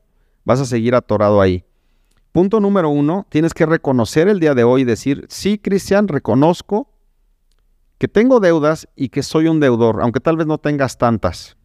vas 0.46 0.60
a 0.60 0.66
seguir 0.66 0.96
atorado 0.96 1.42
ahí. 1.42 1.66
Punto 2.32 2.60
número 2.60 2.90
uno, 2.90 3.26
tienes 3.30 3.54
que 3.54 3.66
reconocer 3.66 4.28
el 4.28 4.40
día 4.40 4.54
de 4.54 4.64
hoy 4.64 4.82
y 4.82 4.86
decir, 4.86 5.26
sí, 5.30 5.58
Cristian, 5.58 6.08
reconozco 6.08 6.90
que 7.98 8.08
tengo 8.08 8.40
deudas 8.40 8.88
y 8.96 9.10
que 9.10 9.22
soy 9.22 9.48
un 9.48 9.60
deudor, 9.60 10.02
aunque 10.02 10.22
tal 10.22 10.38
vez 10.38 10.48
no 10.48 10.58
tengas 10.58 10.98
tantas. 10.98 11.58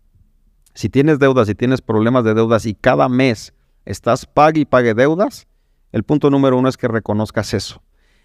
Si 0.74 0.88
tienes 0.88 1.18
deudas 1.18 1.48
y 1.48 1.54
tienes 1.54 1.80
problemas 1.80 2.24
de 2.24 2.34
deudas 2.34 2.66
y 2.66 2.74
cada 2.74 3.08
mes 3.08 3.54
estás 3.84 4.26
pague 4.26 4.60
y 4.60 4.64
pague 4.64 4.92
deudas, 4.92 5.46
el 5.92 6.02
punto 6.02 6.28
número 6.28 6.58
uno 6.58 6.68
es 6.68 6.76
que 6.76 6.88
reconozcas 6.88 7.54
eso. 7.54 7.80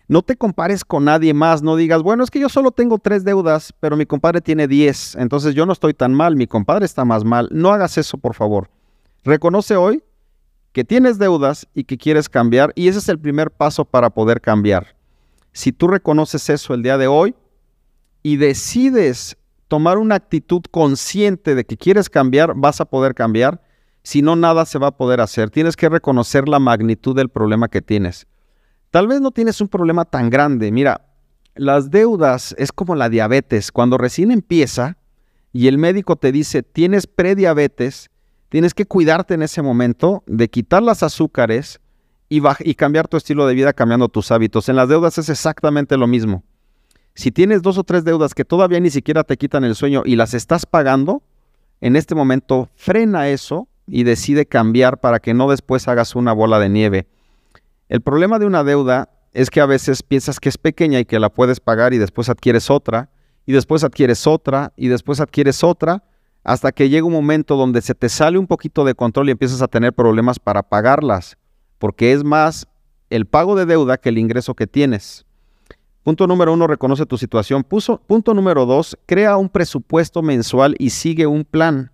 No 0.08 0.24
te 0.24 0.36
compares 0.36 0.84
con 0.84 1.06
nadie 1.06 1.34
más, 1.34 1.62
no 1.62 1.78
digas, 1.78 2.02
bueno, 2.02 2.24
es 2.24 2.32
que 2.32 2.42
yo 2.42 2.50
solo 2.50 2.72
tengo 2.72 2.98
tres 2.98 3.24
deudas, 3.24 3.72
pero 3.80 3.96
mi 3.96 4.06
compadre 4.06 4.42
tiene 4.42 4.68
diez, 4.68 5.16
entonces 5.16 5.56
yo 5.56 5.66
no 5.66 5.72
estoy 5.72 5.94
tan 5.94 6.14
mal, 6.14 6.36
mi 6.36 6.48
compadre 6.48 6.86
está 6.86 7.06
más 7.06 7.24
mal. 7.24 7.48
No 7.52 7.72
hagas 7.72 7.98
eso, 7.98 8.18
por 8.18 8.34
favor. 8.34 8.70
Reconoce 9.24 9.78
hoy 9.78 10.04
que 10.72 10.84
tienes 10.84 11.18
deudas 11.18 11.68
y 11.74 11.84
que 11.84 11.98
quieres 11.98 12.30
cambiar 12.30 12.72
y 12.76 12.88
ese 12.88 13.00
es 13.00 13.10
el 13.10 13.20
primer 13.20 13.52
paso 13.52 13.86
para 13.86 14.10
poder 14.10 14.42
cambiar. 14.42 14.96
Si 15.52 15.72
tú 15.72 15.88
reconoces 15.88 16.50
eso 16.50 16.74
el 16.74 16.84
día 16.84 16.98
de 16.98 17.08
hoy 17.08 17.36
y 18.24 18.38
decides 18.38 19.38
tomar 19.68 19.98
una 19.98 20.16
actitud 20.16 20.62
consciente 20.70 21.56
de 21.56 21.66
que 21.66 21.78
quieres 21.78 22.10
cambiar, 22.10 22.54
vas 22.56 22.82
a 22.82 22.86
poder 22.86 23.14
cambiar. 23.16 23.62
Si 24.04 24.22
no, 24.22 24.36
nada 24.36 24.66
se 24.66 24.80
va 24.80 24.88
a 24.88 24.98
poder 24.98 25.22
hacer. 25.22 25.50
Tienes 25.50 25.76
que 25.76 25.90
reconocer 25.90 26.48
la 26.48 26.60
magnitud 26.60 27.16
del 27.16 27.30
problema 27.30 27.68
que 27.68 27.82
tienes. 27.82 28.28
Tal 28.90 29.08
vez 29.08 29.22
no 29.22 29.32
tienes 29.32 29.62
un 29.62 29.70
problema 29.70 30.06
tan 30.06 30.30
grande. 30.30 30.72
Mira, 30.72 31.06
las 31.56 31.92
deudas 31.92 32.56
es 32.58 32.72
como 32.72 32.96
la 32.96 33.10
diabetes. 33.10 33.72
Cuando 33.72 33.98
recién 33.98 34.32
empieza 34.32 34.98
y 35.54 35.68
el 35.68 35.78
médico 35.78 36.16
te 36.16 36.32
dice, 36.32 36.64
tienes 36.64 37.08
prediabetes, 37.08 38.11
Tienes 38.52 38.74
que 38.74 38.86
cuidarte 38.86 39.34
en 39.34 39.44
ese 39.44 39.62
momento 39.62 40.24
de 40.28 40.50
quitar 40.50 40.84
las 40.84 41.04
azúcares 41.04 41.80
y, 42.28 42.42
cambiar 42.76 43.08
tu 43.08 43.16
estilo 43.16 43.48
de 43.48 43.54
vida 43.54 43.72
cambiando 43.72 44.10
tus 44.10 44.30
hábitos. 44.30 44.68
En 44.68 44.76
las 44.76 44.90
deudas 44.90 45.18
es 45.18 45.30
exactamente 45.30 45.96
lo 45.96 46.06
mismo. 46.06 46.44
Si 47.14 47.32
tienes 47.32 47.62
dos 47.62 47.78
o 47.78 47.86
tres 47.86 48.04
deudas 48.04 48.34
que 48.34 48.44
todavía 48.44 48.82
ni 48.82 48.90
siquiera 48.90 49.24
te 49.24 49.38
quitan 49.38 49.64
el 49.64 49.74
sueño 49.74 50.02
y 50.04 50.18
las 50.18 50.34
estás 50.34 50.66
pagando, 50.66 51.24
en 51.80 51.96
este 51.96 52.14
momento 52.14 52.68
frena 52.76 53.30
eso 53.30 53.70
y 53.88 54.04
decide 54.04 54.46
cambiar 54.46 55.00
para 55.00 55.20
que 55.20 55.34
no 55.34 55.50
después 55.50 55.88
hagas 55.88 56.14
una 56.14 56.34
bola 56.34 56.60
de 56.60 56.68
nieve. 56.68 57.08
El 57.88 58.02
problema 58.02 58.38
de 58.38 58.48
una 58.48 58.66
deuda 58.66 59.12
es 59.32 59.50
que 59.50 59.62
a 59.62 59.66
veces 59.66 60.04
piensas 60.04 60.42
que 60.42 60.50
es 60.50 60.58
pequeña 60.58 61.00
y 61.00 61.06
que 61.06 61.20
la 61.20 61.30
puedes 61.30 61.62
pagar 61.62 61.94
y 61.94 62.00
después 62.00 62.28
adquieres 62.28 62.70
otra, 62.70 63.12
y 63.46 63.54
después 63.54 63.86
adquieres 63.86 64.28
otra, 64.28 64.74
y 64.76 64.90
después 64.90 65.22
adquieres 65.22 65.64
otra, 65.64 66.04
hasta 66.43 66.71
que 66.71 66.89
llega 66.89 67.06
un 67.06 67.13
momento 67.13 67.56
donde 67.56 67.82
se 67.82 67.95
te 67.95 68.10
sale 68.10 68.38
un 68.38 68.47
poquito 68.47 68.84
de 68.84 68.95
control 68.95 69.30
y 69.30 69.32
empiezas 69.32 69.62
a 69.62 69.67
tener 69.67 69.93
problemas 69.93 70.39
para 70.39 70.63
pagarlas, 70.63 71.38
porque 71.77 72.13
es 72.13 72.23
más 72.23 72.67
el 73.10 73.25
pago 73.25 73.56
de 73.56 73.65
deuda 73.65 73.97
que 73.97 74.10
el 74.10 74.17
ingreso 74.17 74.56
que 74.56 74.67
tienes. 74.67 75.25
Punto 76.04 76.25
número 76.25 76.54
uno, 76.54 76.65
reconoce 76.65 77.06
tu 77.06 77.17
situación. 77.17 77.63
punto 77.63 78.34
número 78.34 78.65
dos, 78.65 78.97
crea 79.06 79.38
un 79.38 79.49
presupuesto 79.49 80.23
mensual 80.23 80.75
y 80.80 80.89
sigue 80.89 81.27
un 81.27 81.45
plan. 81.45 81.91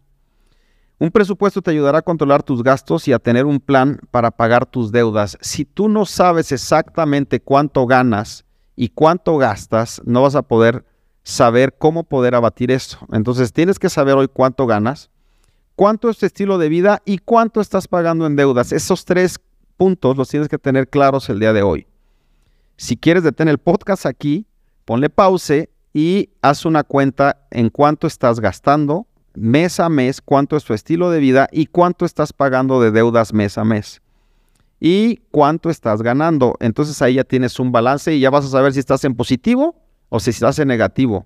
Un 1.00 1.12
presupuesto 1.12 1.62
te 1.62 1.72
ayudará 1.72 2.00
a 2.00 2.02
controlar 2.02 2.42
tus 2.42 2.64
gastos 2.64 3.08
y 3.08 3.14
a 3.14 3.20
tener 3.20 3.46
un 3.46 3.60
plan 3.60 4.00
para 4.10 4.32
pagar 4.32 4.66
tus 4.66 4.92
deudas. 4.92 5.38
Si 5.42 5.66
tú 5.66 5.90
no 5.90 6.06
sabes 6.06 6.52
exactamente 6.52 7.40
cuánto 7.42 7.86
ganas 7.86 8.46
y 8.76 8.90
cuánto 8.90 9.38
gastas, 9.38 10.02
no 10.06 10.22
vas 10.22 10.36
a 10.36 10.42
poder 10.42 10.86
saber 11.28 11.76
cómo 11.78 12.06
poder 12.06 12.36
abatir 12.36 12.72
esto. 12.72 13.00
Entonces 13.12 13.52
tienes 13.52 13.80
que 13.80 13.90
saber 13.90 14.16
hoy 14.16 14.30
cuánto 14.32 14.66
ganas, 14.66 15.10
cuánto 15.76 16.10
es 16.10 16.18
tu 16.18 16.26
estilo 16.26 16.58
de 16.58 16.70
vida 16.70 17.02
y 17.04 17.18
cuánto 17.18 17.60
estás 17.60 17.90
pagando 17.90 18.26
en 18.26 18.38
deudas. 18.38 18.72
Esos 18.72 19.04
tres 19.04 19.38
puntos 19.76 20.16
los 20.16 20.30
tienes 20.30 20.48
que 20.48 20.58
tener 20.58 20.88
claros 20.88 21.28
el 21.30 21.42
día 21.42 21.52
de 21.52 21.64
hoy. 21.64 21.86
Si 22.78 22.96
quieres 22.96 23.24
detener 23.24 23.52
el 23.52 23.58
podcast 23.58 24.06
aquí, 24.06 24.48
ponle 24.86 25.10
pause 25.10 25.70
y 25.94 26.30
haz 26.42 26.64
una 26.64 26.86
cuenta 26.86 27.46
en 27.52 27.72
cuánto 27.72 28.08
estás 28.08 28.40
gastando, 28.40 29.06
mes 29.36 29.82
a 29.82 29.90
mes 29.90 30.22
cuánto 30.22 30.56
es 30.56 30.64
tu 30.64 30.74
estilo 30.74 31.10
de 31.10 31.20
vida 31.20 31.50
y 31.52 31.66
cuánto 31.66 32.06
estás 32.06 32.32
pagando 32.32 32.80
de 32.80 32.92
deudas 32.92 33.34
mes 33.34 33.58
a 33.58 33.66
mes. 33.66 34.02
Y 34.80 35.18
cuánto 35.32 35.70
estás 35.70 36.02
ganando. 36.02 36.56
Entonces 36.62 37.02
ahí 37.02 37.16
ya 37.16 37.26
tienes 37.26 37.60
un 37.60 37.74
balance 37.74 38.16
y 38.16 38.22
ya 38.22 38.30
vas 38.30 38.46
a 38.46 38.50
saber 38.50 38.72
si 38.72 38.80
estás 38.80 39.04
en 39.04 39.14
positivo 39.14 39.76
o 40.10 40.20
si 40.20 40.30
estás 40.30 40.60
en 40.60 40.68
negativo. 40.68 41.26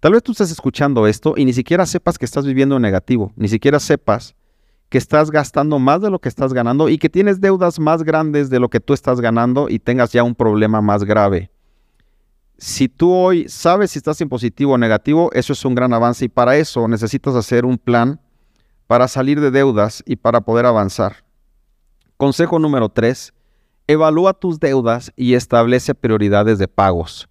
Tal 0.00 0.12
vez 0.12 0.22
tú 0.22 0.32
estés 0.32 0.50
escuchando 0.50 1.06
esto 1.06 1.34
y 1.36 1.44
ni 1.44 1.52
siquiera 1.52 1.86
sepas 1.86 2.18
que 2.18 2.24
estás 2.24 2.44
viviendo 2.44 2.76
en 2.76 2.82
negativo, 2.82 3.32
ni 3.36 3.48
siquiera 3.48 3.80
sepas 3.80 4.34
que 4.88 4.98
estás 4.98 5.30
gastando 5.30 5.78
más 5.78 6.02
de 6.02 6.10
lo 6.10 6.18
que 6.18 6.28
estás 6.28 6.52
ganando 6.52 6.88
y 6.88 6.98
que 6.98 7.08
tienes 7.08 7.40
deudas 7.40 7.78
más 7.78 8.02
grandes 8.02 8.50
de 8.50 8.60
lo 8.60 8.68
que 8.68 8.80
tú 8.80 8.92
estás 8.92 9.20
ganando 9.20 9.68
y 9.68 9.78
tengas 9.78 10.12
ya 10.12 10.22
un 10.22 10.34
problema 10.34 10.80
más 10.80 11.04
grave 11.04 11.50
si 12.58 12.88
tú 12.88 13.12
hoy 13.12 13.48
sabes 13.48 13.90
si 13.90 13.98
estás 13.98 14.20
en 14.20 14.28
positivo 14.28 14.72
o 14.72 14.78
negativo, 14.78 15.30
eso 15.32 15.52
es 15.52 15.64
un 15.64 15.74
gran 15.74 15.92
avance 15.92 16.24
y 16.24 16.28
para 16.28 16.56
eso 16.56 16.86
necesitas 16.88 17.34
hacer 17.34 17.64
un 17.64 17.78
plan 17.78 18.20
para 18.86 19.08
salir 19.08 19.40
de 19.40 19.50
deudas 19.50 20.02
y 20.06 20.16
para 20.16 20.40
poder 20.42 20.66
avanzar. 20.66 21.24
Consejo 22.16 22.58
número 22.58 22.88
3. 22.88 23.32
Evalúa 23.86 24.34
tus 24.34 24.60
deudas 24.60 25.12
y 25.16 25.34
establece 25.34 25.94
prioridades 25.94 26.58
de 26.58 26.68
pagos. 26.68 27.28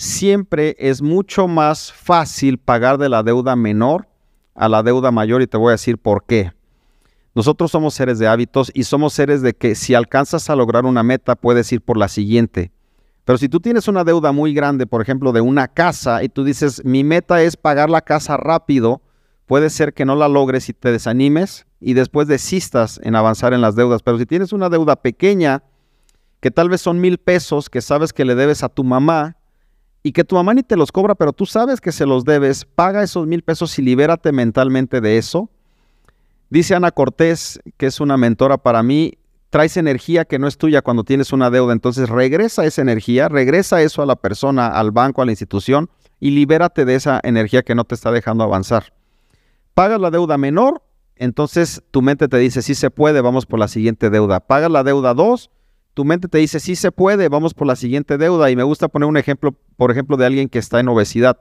Siempre 0.00 0.76
es 0.78 1.02
mucho 1.02 1.46
más 1.46 1.92
fácil 1.92 2.56
pagar 2.56 2.96
de 2.96 3.10
la 3.10 3.22
deuda 3.22 3.54
menor 3.54 4.08
a 4.54 4.66
la 4.66 4.82
deuda 4.82 5.10
mayor 5.10 5.42
y 5.42 5.46
te 5.46 5.58
voy 5.58 5.68
a 5.68 5.72
decir 5.72 5.98
por 5.98 6.24
qué. 6.24 6.54
Nosotros 7.34 7.70
somos 7.70 7.92
seres 7.92 8.18
de 8.18 8.26
hábitos 8.26 8.70
y 8.72 8.84
somos 8.84 9.12
seres 9.12 9.42
de 9.42 9.52
que 9.52 9.74
si 9.74 9.92
alcanzas 9.92 10.48
a 10.48 10.56
lograr 10.56 10.86
una 10.86 11.02
meta 11.02 11.36
puedes 11.36 11.70
ir 11.70 11.82
por 11.82 11.98
la 11.98 12.08
siguiente. 12.08 12.72
Pero 13.26 13.36
si 13.36 13.50
tú 13.50 13.60
tienes 13.60 13.88
una 13.88 14.02
deuda 14.02 14.32
muy 14.32 14.54
grande, 14.54 14.86
por 14.86 15.02
ejemplo, 15.02 15.32
de 15.32 15.42
una 15.42 15.68
casa, 15.68 16.22
y 16.22 16.30
tú 16.30 16.44
dices, 16.44 16.82
mi 16.82 17.04
meta 17.04 17.42
es 17.42 17.58
pagar 17.58 17.90
la 17.90 18.00
casa 18.00 18.38
rápido, 18.38 19.02
puede 19.44 19.68
ser 19.68 19.92
que 19.92 20.06
no 20.06 20.16
la 20.16 20.28
logres 20.28 20.70
y 20.70 20.72
te 20.72 20.92
desanimes 20.92 21.66
y 21.78 21.92
después 21.92 22.26
desistas 22.26 22.98
en 23.04 23.16
avanzar 23.16 23.52
en 23.52 23.60
las 23.60 23.76
deudas. 23.76 24.00
Pero 24.02 24.16
si 24.16 24.24
tienes 24.24 24.54
una 24.54 24.70
deuda 24.70 24.96
pequeña, 24.96 25.62
que 26.40 26.50
tal 26.50 26.70
vez 26.70 26.80
son 26.80 27.02
mil 27.02 27.18
pesos 27.18 27.68
que 27.68 27.82
sabes 27.82 28.14
que 28.14 28.24
le 28.24 28.34
debes 28.34 28.62
a 28.62 28.70
tu 28.70 28.82
mamá 28.82 29.36
y 30.02 30.12
que 30.12 30.24
tu 30.24 30.36
mamá 30.36 30.54
ni 30.54 30.62
te 30.62 30.76
los 30.76 30.92
cobra, 30.92 31.14
pero 31.14 31.32
tú 31.32 31.46
sabes 31.46 31.80
que 31.80 31.92
se 31.92 32.06
los 32.06 32.24
debes, 32.24 32.64
paga 32.64 33.02
esos 33.02 33.26
mil 33.26 33.42
pesos 33.42 33.78
y 33.78 33.82
libérate 33.82 34.32
mentalmente 34.32 35.00
de 35.00 35.18
eso. 35.18 35.50
Dice 36.48 36.74
Ana 36.74 36.90
Cortés, 36.90 37.60
que 37.76 37.86
es 37.86 38.00
una 38.00 38.16
mentora 38.16 38.58
para 38.58 38.82
mí, 38.82 39.18
traes 39.50 39.76
energía 39.76 40.24
que 40.24 40.38
no 40.38 40.46
es 40.46 40.56
tuya 40.56 40.82
cuando 40.82 41.04
tienes 41.04 41.32
una 41.32 41.50
deuda. 41.50 41.72
Entonces 41.72 42.08
regresa 42.08 42.64
esa 42.64 42.82
energía, 42.82 43.28
regresa 43.28 43.82
eso 43.82 44.02
a 44.02 44.06
la 44.06 44.16
persona, 44.16 44.68
al 44.68 44.90
banco, 44.90 45.22
a 45.22 45.26
la 45.26 45.32
institución 45.32 45.90
y 46.18 46.30
libérate 46.30 46.84
de 46.84 46.94
esa 46.94 47.20
energía 47.22 47.62
que 47.62 47.74
no 47.74 47.84
te 47.84 47.94
está 47.94 48.10
dejando 48.10 48.44
avanzar. 48.44 48.92
Pagas 49.74 50.00
la 50.00 50.10
deuda 50.10 50.38
menor, 50.38 50.82
entonces 51.16 51.82
tu 51.90 52.02
mente 52.02 52.28
te 52.28 52.38
dice, 52.38 52.62
sí 52.62 52.74
se 52.74 52.90
puede, 52.90 53.20
vamos 53.20 53.46
por 53.46 53.58
la 53.58 53.68
siguiente 53.68 54.10
deuda. 54.10 54.40
Pagas 54.40 54.70
la 54.70 54.82
deuda 54.82 55.14
2, 55.14 55.50
tu 56.00 56.06
mente 56.06 56.28
te 56.28 56.38
dice, 56.38 56.60
sí 56.60 56.76
se 56.76 56.92
puede, 56.92 57.28
vamos 57.28 57.52
por 57.52 57.66
la 57.66 57.76
siguiente 57.76 58.16
deuda. 58.16 58.50
Y 58.50 58.56
me 58.56 58.62
gusta 58.62 58.88
poner 58.88 59.06
un 59.06 59.18
ejemplo, 59.18 59.54
por 59.76 59.90
ejemplo, 59.90 60.16
de 60.16 60.24
alguien 60.24 60.48
que 60.48 60.58
está 60.58 60.80
en 60.80 60.88
obesidad. 60.88 61.38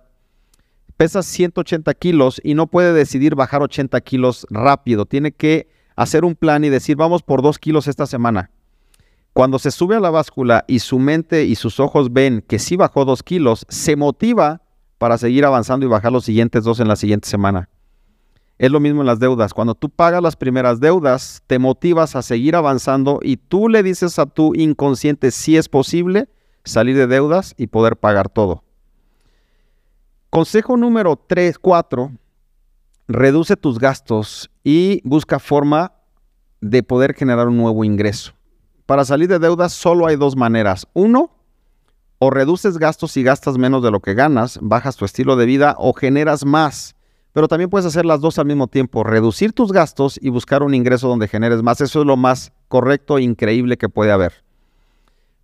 Pesa 0.98 1.24
180 1.24 1.94
kilos 1.94 2.42
y 2.44 2.56
no 2.56 2.68
puede 2.68 2.92
decidir 2.92 3.36
bajar 3.36 3.62
80 3.62 4.02
kilos 4.02 4.46
rápido. 4.50 5.06
Tiene 5.06 5.32
que 5.32 5.70
hacer 5.96 6.26
un 6.26 6.36
plan 6.36 6.66
y 6.66 6.70
decir, 6.70 6.98
vamos 6.98 7.24
por 7.24 7.42
dos 7.42 7.58
kilos 7.58 7.88
esta 7.88 8.06
semana. 8.06 8.52
Cuando 9.32 9.60
se 9.60 9.72
sube 9.72 9.96
a 9.96 10.02
la 10.02 10.10
báscula 10.10 10.66
y 10.68 10.80
su 10.80 11.00
mente 11.00 11.46
y 11.46 11.56
sus 11.56 11.80
ojos 11.80 12.12
ven 12.12 12.44
que 12.46 12.60
sí 12.60 12.76
bajó 12.76 13.06
dos 13.06 13.24
kilos, 13.24 13.66
se 13.70 13.96
motiva 13.96 14.62
para 14.98 15.18
seguir 15.18 15.46
avanzando 15.46 15.86
y 15.86 15.90
bajar 15.90 16.12
los 16.12 16.26
siguientes 16.26 16.66
dos 16.66 16.82
en 16.82 16.90
la 16.90 16.98
siguiente 16.98 17.30
semana. 17.30 17.70
Es 18.60 18.70
lo 18.72 18.82
mismo 18.82 19.02
en 19.02 19.08
las 19.08 19.20
deudas. 19.20 19.54
Cuando 19.54 19.74
tú 19.74 19.90
pagas 19.90 20.22
las 20.22 20.36
primeras 20.36 20.82
deudas, 20.82 21.42
te 21.48 21.60
motivas 21.60 22.18
a 22.18 22.22
seguir 22.22 22.58
avanzando 22.58 23.20
y 23.24 23.38
tú 23.38 23.70
le 23.70 23.84
dices 23.84 24.20
a 24.20 24.26
tu 24.26 24.54
inconsciente 24.54 25.32
si 25.32 25.56
es 25.56 25.70
posible 25.70 26.28
salir 26.66 26.98
de 26.98 27.08
deudas 27.08 27.56
y 27.58 27.68
poder 27.68 27.96
pagar 27.96 28.28
todo. 28.28 28.66
Consejo 30.30 30.76
número 30.76 31.16
3, 31.16 31.58
4 31.58 32.12
reduce 33.08 33.56
tus 33.56 33.80
gastos 33.80 34.52
y 34.62 35.02
busca 35.04 35.40
forma 35.40 35.94
de 36.60 36.84
poder 36.84 37.14
generar 37.14 37.48
un 37.48 37.58
nuevo 37.58 37.86
ingreso. 37.86 38.34
Para 38.86 39.06
salir 39.06 39.30
de 39.30 39.40
deudas 39.40 39.72
solo 39.72 40.06
hay 40.06 40.18
dos 40.18 40.36
maneras. 40.36 40.86
Uno, 40.94 41.32
o 42.20 42.30
reduces 42.30 42.78
gastos 42.78 43.16
y 43.16 43.24
gastas 43.24 43.58
menos 43.58 43.82
de 43.82 43.92
lo 43.92 44.02
que 44.02 44.16
ganas, 44.16 44.60
bajas 44.62 44.98
tu 44.98 45.06
estilo 45.06 45.38
de 45.38 45.46
vida 45.46 45.76
o 45.78 45.94
generas 45.94 46.46
más. 46.46 46.98
Pero 47.40 47.48
también 47.48 47.70
puedes 47.70 47.86
hacer 47.86 48.06
las 48.06 48.20
dos 48.20 48.38
al 48.38 48.48
mismo 48.48 48.68
tiempo, 48.68 49.02
reducir 49.02 49.54
tus 49.54 49.72
gastos 49.72 50.20
y 50.22 50.28
buscar 50.28 50.62
un 50.62 50.74
ingreso 50.74 51.08
donde 51.08 51.30
generes 51.30 51.64
más. 51.64 51.80
Eso 51.80 52.02
es 52.02 52.06
lo 52.06 52.18
más 52.18 52.52
correcto 52.68 53.18
e 53.18 53.22
increíble 53.22 53.78
que 53.78 53.88
puede 53.88 54.12
haber. 54.12 54.44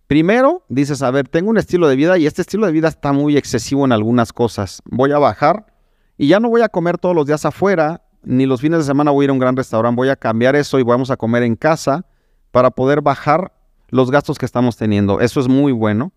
Primero, 0.06 0.62
dices, 0.68 1.00
a 1.00 1.10
ver, 1.10 1.26
tengo 1.26 1.48
un 1.48 1.56
estilo 1.56 1.88
de 1.88 1.96
vida 1.96 2.18
y 2.18 2.26
este 2.26 2.42
estilo 2.42 2.66
de 2.66 2.72
vida 2.72 2.88
está 2.88 3.14
muy 3.14 3.38
excesivo 3.38 3.86
en 3.86 3.92
algunas 3.92 4.34
cosas. 4.34 4.82
Voy 4.84 5.10
a 5.12 5.18
bajar 5.18 5.72
y 6.18 6.28
ya 6.28 6.38
no 6.38 6.50
voy 6.50 6.60
a 6.60 6.68
comer 6.68 6.98
todos 6.98 7.14
los 7.14 7.24
días 7.24 7.46
afuera, 7.46 8.02
ni 8.22 8.44
los 8.44 8.60
fines 8.60 8.80
de 8.80 8.84
semana 8.84 9.10
voy 9.10 9.22
a 9.22 9.24
ir 9.24 9.30
a 9.30 9.32
un 9.32 9.38
gran 9.38 9.56
restaurante, 9.56 9.96
voy 9.96 10.10
a 10.10 10.16
cambiar 10.16 10.54
eso 10.54 10.78
y 10.78 10.82
vamos 10.82 11.10
a 11.10 11.16
comer 11.16 11.44
en 11.44 11.56
casa 11.56 12.04
para 12.50 12.70
poder 12.70 13.00
bajar 13.00 13.54
los 13.88 14.10
gastos 14.10 14.36
que 14.36 14.44
estamos 14.44 14.76
teniendo. 14.76 15.20
Eso 15.22 15.40
es 15.40 15.48
muy 15.48 15.72
bueno. 15.72 16.12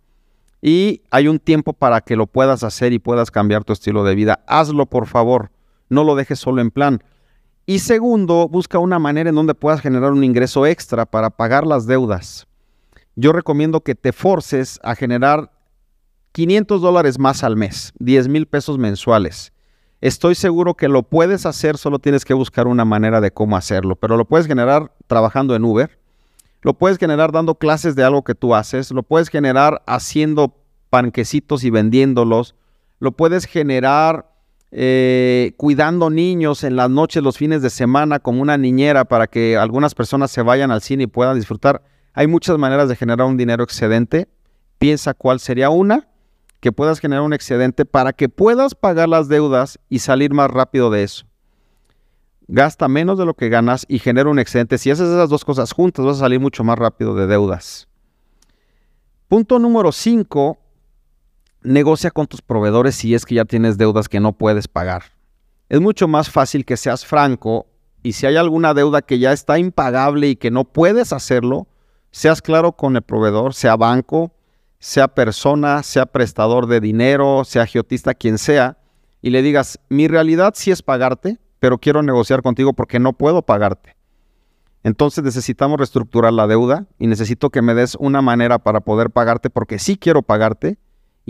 Y 0.62 1.04
hay 1.10 1.30
un 1.30 1.40
tiempo 1.40 1.72
para 1.72 2.02
que 2.02 2.18
lo 2.18 2.28
puedas 2.28 2.66
hacer 2.66 2.92
y 2.92 3.00
puedas 3.00 3.32
cambiar 3.32 3.64
tu 3.64 3.72
estilo 3.72 4.04
de 4.04 4.16
vida. 4.16 4.44
Hazlo, 4.46 4.86
por 4.86 5.08
favor. 5.08 5.52
No 5.90 6.04
lo 6.04 6.16
dejes 6.16 6.40
solo 6.40 6.62
en 6.62 6.72
plan. 6.72 7.04
Y 7.66 7.80
segundo, 7.80 8.48
busca 8.48 8.80
una 8.80 9.00
manera 9.00 9.30
en 9.30 9.36
donde 9.36 9.54
puedas 9.54 9.82
generar 9.82 10.12
un 10.12 10.24
ingreso 10.24 10.66
extra 10.66 11.06
para 11.06 11.30
pagar 11.30 11.68
las 11.68 11.86
deudas. 11.86 12.48
Yo 13.16 13.32
recomiendo 13.32 13.82
que 13.82 13.96
te 13.96 14.12
forces 14.14 14.80
a 14.82 14.96
generar 14.96 15.52
500 16.32 16.82
dólares 16.82 17.20
más 17.20 17.44
al 17.44 17.56
mes, 17.56 17.94
10 18.00 18.28
mil 18.28 18.48
pesos 18.48 18.78
mensuales. 18.78 19.52
Estoy 20.02 20.36
seguro 20.36 20.76
que 20.76 20.88
lo 20.88 21.04
puedes 21.04 21.46
hacer, 21.46 21.78
solo 21.78 22.00
tienes 22.00 22.24
que 22.24 22.34
buscar 22.34 22.68
una 22.68 22.86
manera 22.86 23.20
de 23.20 23.32
cómo 23.32 23.58
hacerlo, 23.58 23.98
pero 23.98 24.16
lo 24.16 24.26
puedes 24.26 24.48
generar 24.48 24.94
trabajando 25.08 25.56
en 25.56 25.66
Uber, 25.66 26.00
lo 26.62 26.74
puedes 26.74 26.98
generar 26.98 27.34
dando 27.34 27.56
clases 27.56 27.96
de 27.96 28.04
algo 28.04 28.24
que 28.24 28.36
tú 28.36 28.56
haces, 28.56 28.92
lo 28.92 29.04
puedes 29.04 29.30
generar 29.30 29.82
haciendo 29.86 30.56
panquecitos 30.90 31.66
y 31.66 31.70
vendiéndolos, 31.70 32.56
lo 33.00 33.12
puedes 33.12 33.46
generar 33.46 34.29
eh, 34.72 35.54
cuidando 35.58 36.10
niños 36.10 36.64
en 36.64 36.76
las 36.76 36.90
noches, 36.90 37.24
los 37.24 37.38
fines 37.38 37.62
de 37.62 37.70
semana, 37.70 38.20
como 38.20 38.42
una 38.42 38.58
niñera 38.58 39.06
para 39.06 39.28
que 39.28 39.58
algunas 39.58 39.96
personas 39.96 40.32
se 40.32 40.42
vayan 40.42 40.72
al 40.72 40.82
cine 40.82 41.04
y 41.04 41.08
puedan 41.08 41.38
disfrutar. 41.38 41.82
Hay 42.14 42.28
muchas 42.28 42.58
maneras 42.58 42.90
de 42.90 42.96
generar 42.96 43.26
un 43.26 43.38
dinero 43.38 43.64
excedente. 43.64 44.28
Piensa 44.78 45.14
cuál 45.14 45.40
sería 45.40 45.70
una 45.70 46.08
que 46.60 46.72
puedas 46.72 47.00
generar 47.00 47.24
un 47.24 47.34
excedente 47.34 47.86
para 47.86 48.14
que 48.14 48.30
puedas 48.30 48.76
pagar 48.76 49.10
las 49.10 49.28
deudas 49.28 49.80
y 49.90 50.00
salir 50.00 50.34
más 50.34 50.52
rápido 50.52 50.90
de 50.90 51.04
eso. 51.04 51.26
Gasta 52.48 52.88
menos 52.88 53.18
de 53.18 53.26
lo 53.26 53.36
que 53.36 53.50
ganas 53.50 53.86
y 53.88 54.00
genera 54.00 54.30
un 54.30 54.40
excedente. 54.40 54.78
Si 54.78 54.92
haces 54.92 55.08
esas 55.08 55.30
dos 55.30 55.46
cosas 55.46 55.72
juntas, 55.72 56.04
vas 56.04 56.18
a 56.18 56.22
salir 56.22 56.40
mucho 56.40 56.64
más 56.64 56.78
rápido 56.78 57.16
de 57.16 57.28
deudas. 57.28 57.88
Punto 59.28 59.60
número 59.60 59.92
5. 59.92 60.58
Negocia 61.62 62.10
con 62.12 62.26
tus 62.26 62.42
proveedores 62.42 62.96
si 62.96 63.14
es 63.14 63.26
que 63.26 63.36
ya 63.36 63.44
tienes 63.44 63.78
deudas 63.78 64.08
que 64.08 64.22
no 64.22 64.32
puedes 64.32 64.70
pagar. 64.70 65.04
Es 65.68 65.82
mucho 65.82 66.08
más 66.08 66.30
fácil 66.30 66.64
que 66.64 66.78
seas 66.78 67.06
franco 67.06 67.68
y 68.02 68.14
si 68.14 68.26
hay 68.26 68.38
alguna 68.38 68.74
deuda 68.74 69.02
que 69.02 69.20
ya 69.20 69.34
está 69.34 69.60
impagable 69.60 70.30
y 70.30 70.36
que 70.38 70.52
no 70.52 70.64
puedes 70.64 71.12
hacerlo, 71.12 71.68
seas 72.12 72.42
claro 72.42 72.72
con 72.72 72.96
el 72.96 73.02
proveedor, 73.02 73.54
sea 73.54 73.76
banco, 73.76 74.32
sea 74.80 75.10
persona, 75.10 75.84
sea 75.84 76.06
prestador 76.06 76.66
de 76.68 76.80
dinero, 76.80 77.44
sea 77.44 77.66
geotista, 77.66 78.14
quien 78.14 78.38
sea, 78.38 78.78
y 79.22 79.32
le 79.32 79.42
digas, 79.42 79.80
mi 79.90 80.08
realidad 80.08 80.54
sí 80.56 80.72
es 80.72 80.82
pagarte, 80.82 81.40
pero 81.60 81.78
quiero 81.78 82.02
negociar 82.02 82.42
contigo 82.42 82.72
porque 82.72 83.00
no 83.00 83.12
puedo 83.12 83.42
pagarte. 83.42 83.98
Entonces 84.84 85.26
necesitamos 85.26 85.78
reestructurar 85.78 86.32
la 86.32 86.48
deuda 86.48 86.86
y 86.98 87.08
necesito 87.08 87.50
que 87.50 87.62
me 87.62 87.74
des 87.74 87.96
una 87.96 88.22
manera 88.22 88.60
para 88.60 88.80
poder 88.80 89.10
pagarte 89.10 89.50
porque 89.50 89.78
sí 89.78 89.98
quiero 89.98 90.22
pagarte 90.22 90.78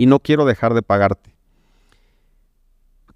y 0.00 0.06
no 0.06 0.18
quiero 0.18 0.46
dejar 0.46 0.72
de 0.72 0.80
pagarte. 0.80 1.34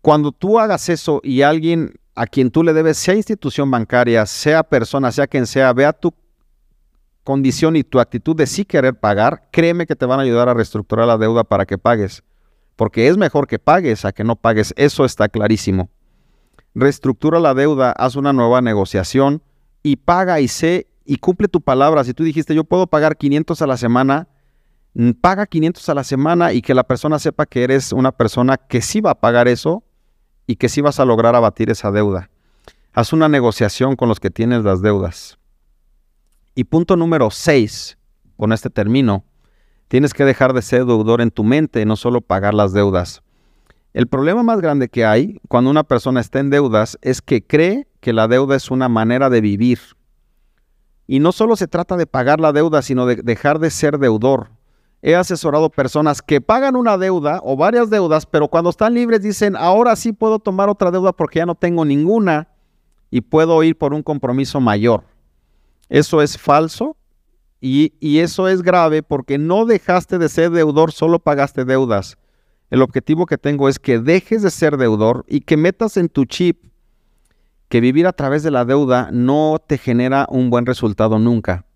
Cuando 0.02 0.32
tú 0.32 0.58
hagas 0.58 0.90
eso 0.90 1.22
y 1.24 1.40
alguien 1.40 1.94
a 2.14 2.26
quien 2.26 2.50
tú 2.50 2.62
le 2.62 2.74
debes, 2.74 2.98
sea 2.98 3.14
institución 3.14 3.70
bancaria, 3.70 4.26
sea 4.26 4.62
persona, 4.62 5.10
sea 5.10 5.26
quien 5.26 5.46
sea, 5.46 5.72
vea 5.72 5.94
tu 5.94 6.12
condición 7.22 7.74
y 7.76 7.84
tu 7.84 8.00
actitud 8.00 8.36
de 8.36 8.46
sí 8.46 8.66
querer 8.66 9.00
pagar, 9.00 9.48
créeme 9.50 9.86
que 9.86 9.96
te 9.96 10.04
van 10.04 10.20
a 10.20 10.24
ayudar 10.24 10.50
a 10.50 10.52
reestructurar 10.52 11.06
la 11.06 11.16
deuda 11.16 11.42
para 11.42 11.64
que 11.64 11.78
pagues. 11.78 12.22
Porque 12.76 13.08
es 13.08 13.16
mejor 13.16 13.46
que 13.46 13.58
pagues 13.58 14.04
a 14.04 14.12
que 14.12 14.22
no 14.22 14.36
pagues, 14.36 14.74
eso 14.76 15.06
está 15.06 15.30
clarísimo. 15.30 15.88
Reestructura 16.74 17.40
la 17.40 17.54
deuda, 17.54 17.92
haz 17.92 18.14
una 18.14 18.34
nueva 18.34 18.60
negociación 18.60 19.40
y 19.82 19.96
paga 19.96 20.38
y 20.38 20.48
sé 20.48 20.86
y 21.06 21.16
cumple 21.16 21.48
tu 21.48 21.62
palabra. 21.62 22.04
Si 22.04 22.12
tú 22.12 22.24
dijiste 22.24 22.54
yo 22.54 22.64
puedo 22.64 22.86
pagar 22.88 23.16
500 23.16 23.62
a 23.62 23.66
la 23.66 23.78
semana, 23.78 24.28
paga 25.20 25.46
500 25.46 25.88
a 25.88 25.94
la 25.94 26.04
semana 26.04 26.52
y 26.52 26.62
que 26.62 26.74
la 26.74 26.84
persona 26.84 27.18
sepa 27.18 27.46
que 27.46 27.64
eres 27.64 27.92
una 27.92 28.12
persona 28.12 28.56
que 28.56 28.80
sí 28.80 29.00
va 29.00 29.10
a 29.10 29.20
pagar 29.20 29.48
eso 29.48 29.82
y 30.46 30.56
que 30.56 30.68
sí 30.68 30.80
vas 30.80 31.00
a 31.00 31.04
lograr 31.04 31.34
abatir 31.34 31.70
esa 31.70 31.90
deuda. 31.90 32.30
Haz 32.92 33.12
una 33.12 33.28
negociación 33.28 33.96
con 33.96 34.08
los 34.08 34.20
que 34.20 34.30
tienes 34.30 34.62
las 34.62 34.82
deudas. 34.82 35.38
Y 36.54 36.64
punto 36.64 36.96
número 36.96 37.30
6, 37.30 37.98
con 38.36 38.52
este 38.52 38.70
término, 38.70 39.24
tienes 39.88 40.14
que 40.14 40.24
dejar 40.24 40.52
de 40.52 40.62
ser 40.62 40.84
deudor 40.84 41.20
en 41.20 41.32
tu 41.32 41.42
mente, 41.42 41.84
no 41.84 41.96
solo 41.96 42.20
pagar 42.20 42.54
las 42.54 42.72
deudas. 42.72 43.22
El 43.94 44.06
problema 44.06 44.42
más 44.42 44.60
grande 44.60 44.88
que 44.88 45.04
hay 45.04 45.40
cuando 45.48 45.70
una 45.70 45.84
persona 45.84 46.20
está 46.20 46.38
en 46.38 46.50
deudas 46.50 46.98
es 47.02 47.22
que 47.22 47.44
cree 47.44 47.88
que 48.00 48.12
la 48.12 48.28
deuda 48.28 48.56
es 48.56 48.70
una 48.70 48.88
manera 48.88 49.30
de 49.30 49.40
vivir. 49.40 49.78
Y 51.06 51.18
no 51.18 51.32
solo 51.32 51.56
se 51.56 51.68
trata 51.68 51.96
de 51.96 52.06
pagar 52.06 52.40
la 52.40 52.52
deuda, 52.52 52.82
sino 52.82 53.06
de 53.06 53.16
dejar 53.16 53.58
de 53.58 53.70
ser 53.70 53.98
deudor. 53.98 54.50
He 55.06 55.14
asesorado 55.14 55.68
personas 55.68 56.22
que 56.22 56.40
pagan 56.40 56.76
una 56.76 56.96
deuda 56.96 57.38
o 57.44 57.58
varias 57.58 57.90
deudas, 57.90 58.24
pero 58.24 58.48
cuando 58.48 58.70
están 58.70 58.94
libres 58.94 59.20
dicen, 59.20 59.54
ahora 59.54 59.96
sí 59.96 60.14
puedo 60.14 60.38
tomar 60.38 60.70
otra 60.70 60.90
deuda 60.90 61.12
porque 61.12 61.40
ya 61.40 61.44
no 61.44 61.54
tengo 61.54 61.84
ninguna 61.84 62.48
y 63.10 63.20
puedo 63.20 63.62
ir 63.62 63.76
por 63.76 63.92
un 63.92 64.02
compromiso 64.02 64.60
mayor. 64.62 65.04
Eso 65.90 66.22
es 66.22 66.38
falso 66.38 66.96
y, 67.60 67.92
eso 68.00 68.48
es 68.48 68.62
grave 68.62 69.02
porque 69.02 69.36
no 69.36 69.66
dejaste 69.66 70.16
de 70.16 70.30
ser 70.30 70.50
deudor, 70.52 70.90
solo 70.90 71.18
pagaste 71.18 71.66
deudas. 71.66 72.16
El 72.70 72.80
objetivo 72.80 73.26
que 73.26 73.36
tengo 73.36 73.68
es 73.68 73.78
que 73.78 73.98
dejes 73.98 74.40
de 74.40 74.50
ser 74.50 74.78
deudor 74.78 75.26
y 75.28 75.40
que 75.40 75.58
metas 75.58 75.98
en 75.98 76.08
tu 76.08 76.24
chip 76.24 76.64
que 77.68 77.82
vivir 77.82 78.06
a 78.06 78.14
través 78.14 78.42
de 78.42 78.50
la 78.50 78.64
deuda 78.64 79.10
no 79.12 79.62
te 79.66 79.76
genera 79.76 80.26
un 80.30 80.48
buen 80.48 80.64
resultado 80.64 81.18
nunca. 81.18 81.66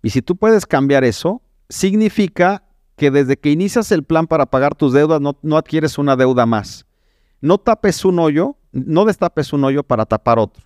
Y 0.00 0.10
si 0.10 0.22
tú 0.22 0.36
puedes 0.36 0.64
cambiar 0.64 1.02
eso, 1.02 1.42
significa 1.68 2.62
que 2.96 3.10
desde 3.10 3.36
que 3.36 3.50
inicias 3.50 3.92
el 3.92 4.02
plan 4.02 4.26
para 4.26 4.46
pagar 4.46 4.74
tus 4.74 4.92
deudas 4.92 5.20
no, 5.20 5.38
no 5.42 5.56
adquieres 5.56 5.98
una 5.98 6.16
deuda 6.16 6.46
más. 6.46 6.86
No 7.40 7.58
tapes 7.58 8.04
un 8.04 8.18
hoyo, 8.18 8.56
no 8.72 9.04
destapes 9.04 9.52
un 9.52 9.64
hoyo 9.64 9.82
para 9.82 10.06
tapar 10.06 10.38
otro. 10.38 10.64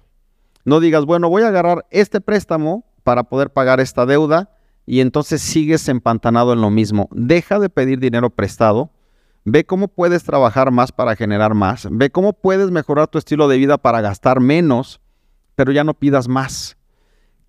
No 0.64 0.80
digas, 0.80 1.04
bueno, 1.04 1.28
voy 1.28 1.42
a 1.42 1.48
agarrar 1.48 1.86
este 1.90 2.20
préstamo 2.20 2.84
para 3.02 3.24
poder 3.24 3.50
pagar 3.50 3.80
esta 3.80 4.06
deuda 4.06 4.50
y 4.86 5.00
entonces 5.00 5.40
sigues 5.42 5.88
empantanado 5.88 6.52
en 6.52 6.60
lo 6.60 6.70
mismo. 6.70 7.08
Deja 7.12 7.58
de 7.58 7.68
pedir 7.68 7.98
dinero 7.98 8.30
prestado. 8.30 8.90
Ve 9.44 9.64
cómo 9.64 9.88
puedes 9.88 10.22
trabajar 10.22 10.70
más 10.70 10.92
para 10.92 11.16
generar 11.16 11.54
más. 11.54 11.88
Ve 11.90 12.10
cómo 12.10 12.34
puedes 12.34 12.70
mejorar 12.70 13.08
tu 13.08 13.18
estilo 13.18 13.48
de 13.48 13.56
vida 13.56 13.78
para 13.78 14.00
gastar 14.00 14.40
menos, 14.40 15.00
pero 15.54 15.72
ya 15.72 15.82
no 15.82 15.94
pidas 15.94 16.28
más. 16.28 16.76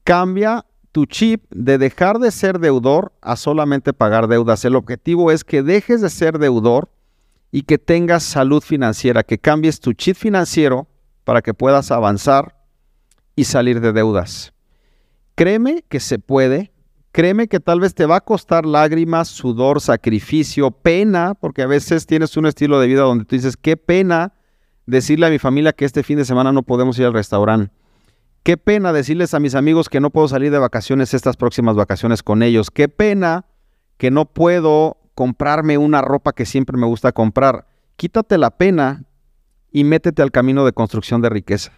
Cambia 0.03 0.65
tu 0.91 1.05
chip 1.05 1.45
de 1.51 1.77
dejar 1.77 2.19
de 2.19 2.31
ser 2.31 2.59
deudor 2.59 3.13
a 3.21 3.35
solamente 3.35 3.93
pagar 3.93 4.27
deudas. 4.27 4.65
El 4.65 4.75
objetivo 4.75 5.31
es 5.31 5.43
que 5.43 5.63
dejes 5.63 6.01
de 6.01 6.09
ser 6.09 6.37
deudor 6.37 6.89
y 7.51 7.63
que 7.63 7.77
tengas 7.77 8.23
salud 8.23 8.61
financiera, 8.61 9.23
que 9.23 9.37
cambies 9.37 9.79
tu 9.79 9.93
chip 9.93 10.15
financiero 10.15 10.87
para 11.23 11.41
que 11.41 11.53
puedas 11.53 11.91
avanzar 11.91 12.55
y 13.35 13.45
salir 13.45 13.81
de 13.81 13.93
deudas. 13.93 14.53
Créeme 15.35 15.83
que 15.87 15.99
se 15.99 16.19
puede, 16.19 16.71
créeme 17.11 17.47
que 17.47 17.59
tal 17.59 17.79
vez 17.79 17.93
te 17.93 18.05
va 18.05 18.17
a 18.17 18.21
costar 18.21 18.65
lágrimas, 18.65 19.29
sudor, 19.29 19.81
sacrificio, 19.81 20.71
pena, 20.71 21.33
porque 21.35 21.61
a 21.61 21.67
veces 21.67 22.05
tienes 22.05 22.35
un 22.37 22.45
estilo 22.45 22.79
de 22.79 22.87
vida 22.87 23.01
donde 23.01 23.25
tú 23.25 23.35
dices, 23.35 23.57
qué 23.57 23.77
pena 23.77 24.33
decirle 24.85 25.27
a 25.27 25.29
mi 25.29 25.39
familia 25.39 25.73
que 25.73 25.85
este 25.85 26.03
fin 26.03 26.17
de 26.17 26.25
semana 26.25 26.51
no 26.51 26.63
podemos 26.63 26.99
ir 26.99 27.05
al 27.05 27.13
restaurante. 27.13 27.71
Qué 28.43 28.57
pena 28.57 28.91
decirles 28.91 29.35
a 29.35 29.39
mis 29.39 29.53
amigos 29.53 29.87
que 29.87 29.99
no 29.99 30.09
puedo 30.09 30.27
salir 30.27 30.51
de 30.51 30.57
vacaciones 30.57 31.13
estas 31.13 31.37
próximas 31.37 31.75
vacaciones 31.75 32.23
con 32.23 32.41
ellos. 32.41 32.71
Qué 32.71 32.89
pena 32.89 33.45
que 33.97 34.09
no 34.09 34.25
puedo 34.25 34.97
comprarme 35.13 35.77
una 35.77 36.01
ropa 36.01 36.33
que 36.33 36.47
siempre 36.47 36.75
me 36.75 36.87
gusta 36.87 37.11
comprar. 37.11 37.67
Quítate 37.97 38.39
la 38.39 38.49
pena 38.49 39.03
y 39.71 39.83
métete 39.83 40.23
al 40.23 40.31
camino 40.31 40.65
de 40.65 40.73
construcción 40.73 41.21
de 41.21 41.29
riqueza. 41.29 41.71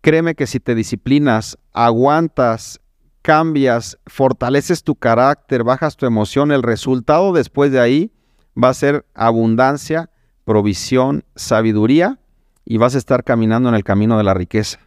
Créeme 0.00 0.34
que 0.34 0.46
si 0.46 0.60
te 0.60 0.74
disciplinas, 0.74 1.58
aguantas, 1.74 2.80
cambias, 3.20 3.98
fortaleces 4.06 4.82
tu 4.82 4.94
carácter, 4.94 5.62
bajas 5.62 5.98
tu 5.98 6.06
emoción, 6.06 6.52
el 6.52 6.62
resultado 6.62 7.34
después 7.34 7.70
de 7.70 7.80
ahí 7.80 8.12
va 8.56 8.70
a 8.70 8.74
ser 8.74 9.04
abundancia, 9.12 10.08
provisión, 10.46 11.24
sabiduría 11.36 12.18
y 12.64 12.78
vas 12.78 12.94
a 12.94 12.98
estar 12.98 13.24
caminando 13.24 13.68
en 13.68 13.74
el 13.74 13.84
camino 13.84 14.16
de 14.16 14.24
la 14.24 14.32
riqueza. 14.32 14.80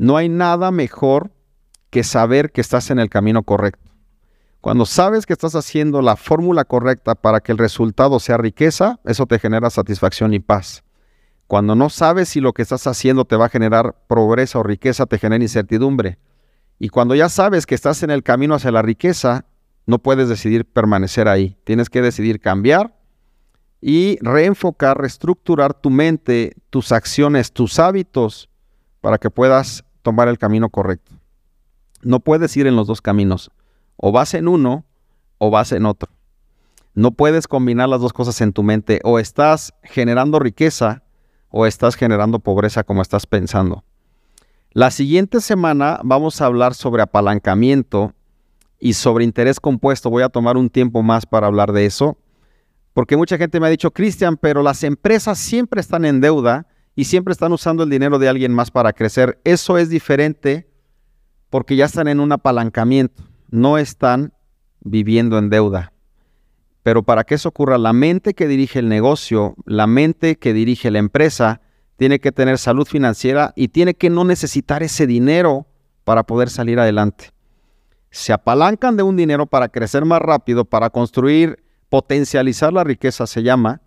No 0.00 0.16
hay 0.16 0.30
nada 0.30 0.70
mejor 0.70 1.30
que 1.90 2.04
saber 2.04 2.52
que 2.52 2.62
estás 2.62 2.90
en 2.90 2.98
el 2.98 3.10
camino 3.10 3.42
correcto. 3.42 3.90
Cuando 4.62 4.86
sabes 4.86 5.26
que 5.26 5.34
estás 5.34 5.54
haciendo 5.54 6.00
la 6.00 6.16
fórmula 6.16 6.64
correcta 6.64 7.14
para 7.14 7.40
que 7.40 7.52
el 7.52 7.58
resultado 7.58 8.18
sea 8.18 8.38
riqueza, 8.38 8.98
eso 9.04 9.26
te 9.26 9.38
genera 9.38 9.68
satisfacción 9.68 10.32
y 10.32 10.40
paz. 10.40 10.84
Cuando 11.46 11.74
no 11.74 11.90
sabes 11.90 12.30
si 12.30 12.40
lo 12.40 12.54
que 12.54 12.62
estás 12.62 12.86
haciendo 12.86 13.26
te 13.26 13.36
va 13.36 13.44
a 13.44 13.50
generar 13.50 13.94
progreso 14.06 14.60
o 14.60 14.62
riqueza, 14.62 15.04
te 15.04 15.18
genera 15.18 15.44
incertidumbre. 15.44 16.18
Y 16.78 16.88
cuando 16.88 17.14
ya 17.14 17.28
sabes 17.28 17.66
que 17.66 17.74
estás 17.74 18.02
en 18.02 18.10
el 18.10 18.22
camino 18.22 18.54
hacia 18.54 18.70
la 18.70 18.80
riqueza, 18.80 19.44
no 19.84 19.98
puedes 19.98 20.30
decidir 20.30 20.64
permanecer 20.64 21.28
ahí. 21.28 21.58
Tienes 21.64 21.90
que 21.90 22.00
decidir 22.00 22.40
cambiar 22.40 22.96
y 23.82 24.16
reenfocar, 24.22 24.96
reestructurar 24.96 25.74
tu 25.74 25.90
mente, 25.90 26.56
tus 26.70 26.90
acciones, 26.90 27.52
tus 27.52 27.78
hábitos 27.78 28.48
para 29.02 29.18
que 29.18 29.28
puedas 29.28 29.84
tomar 30.02 30.28
el 30.28 30.38
camino 30.38 30.70
correcto. 30.70 31.12
No 32.02 32.20
puedes 32.20 32.56
ir 32.56 32.66
en 32.66 32.76
los 32.76 32.86
dos 32.86 33.00
caminos. 33.00 33.50
O 33.96 34.12
vas 34.12 34.34
en 34.34 34.48
uno 34.48 34.84
o 35.38 35.50
vas 35.50 35.72
en 35.72 35.86
otro. 35.86 36.10
No 36.94 37.12
puedes 37.12 37.46
combinar 37.46 37.88
las 37.88 38.00
dos 38.00 38.12
cosas 38.12 38.40
en 38.40 38.52
tu 38.52 38.62
mente. 38.62 39.00
O 39.04 39.18
estás 39.18 39.74
generando 39.82 40.38
riqueza 40.38 41.02
o 41.50 41.66
estás 41.66 41.94
generando 41.96 42.38
pobreza 42.38 42.84
como 42.84 43.02
estás 43.02 43.26
pensando. 43.26 43.84
La 44.72 44.90
siguiente 44.90 45.40
semana 45.40 46.00
vamos 46.04 46.40
a 46.40 46.46
hablar 46.46 46.74
sobre 46.74 47.02
apalancamiento 47.02 48.14
y 48.78 48.94
sobre 48.94 49.24
interés 49.24 49.60
compuesto. 49.60 50.10
Voy 50.10 50.22
a 50.22 50.28
tomar 50.28 50.56
un 50.56 50.70
tiempo 50.70 51.02
más 51.02 51.26
para 51.26 51.48
hablar 51.48 51.72
de 51.72 51.86
eso, 51.86 52.16
porque 52.92 53.16
mucha 53.16 53.36
gente 53.36 53.58
me 53.58 53.66
ha 53.66 53.70
dicho, 53.70 53.90
Cristian, 53.90 54.36
pero 54.36 54.62
las 54.62 54.84
empresas 54.84 55.38
siempre 55.38 55.80
están 55.80 56.04
en 56.04 56.20
deuda 56.20 56.66
y 57.00 57.04
siempre 57.04 57.32
están 57.32 57.50
usando 57.54 57.82
el 57.82 57.88
dinero 57.88 58.18
de 58.18 58.28
alguien 58.28 58.52
más 58.52 58.70
para 58.70 58.92
crecer. 58.92 59.40
Eso 59.42 59.78
es 59.78 59.88
diferente 59.88 60.68
porque 61.48 61.74
ya 61.74 61.86
están 61.86 62.08
en 62.08 62.20
un 62.20 62.30
apalancamiento, 62.30 63.22
no 63.48 63.78
están 63.78 64.34
viviendo 64.80 65.38
en 65.38 65.48
deuda. 65.48 65.94
Pero 66.82 67.02
para 67.02 67.24
que 67.24 67.36
eso 67.36 67.48
ocurra, 67.48 67.78
la 67.78 67.94
mente 67.94 68.34
que 68.34 68.46
dirige 68.46 68.80
el 68.80 68.90
negocio, 68.90 69.54
la 69.64 69.86
mente 69.86 70.36
que 70.36 70.52
dirige 70.52 70.90
la 70.90 70.98
empresa, 70.98 71.62
tiene 71.96 72.18
que 72.18 72.32
tener 72.32 72.58
salud 72.58 72.86
financiera 72.86 73.54
y 73.56 73.68
tiene 73.68 73.94
que 73.94 74.10
no 74.10 74.24
necesitar 74.24 74.82
ese 74.82 75.06
dinero 75.06 75.66
para 76.04 76.24
poder 76.24 76.50
salir 76.50 76.78
adelante. 76.78 77.30
Se 78.10 78.34
apalancan 78.34 78.98
de 78.98 79.04
un 79.04 79.16
dinero 79.16 79.46
para 79.46 79.70
crecer 79.70 80.04
más 80.04 80.20
rápido, 80.20 80.66
para 80.66 80.90
construir, 80.90 81.64
potencializar 81.88 82.74
la 82.74 82.84
riqueza, 82.84 83.26
se 83.26 83.42
llama, 83.42 83.80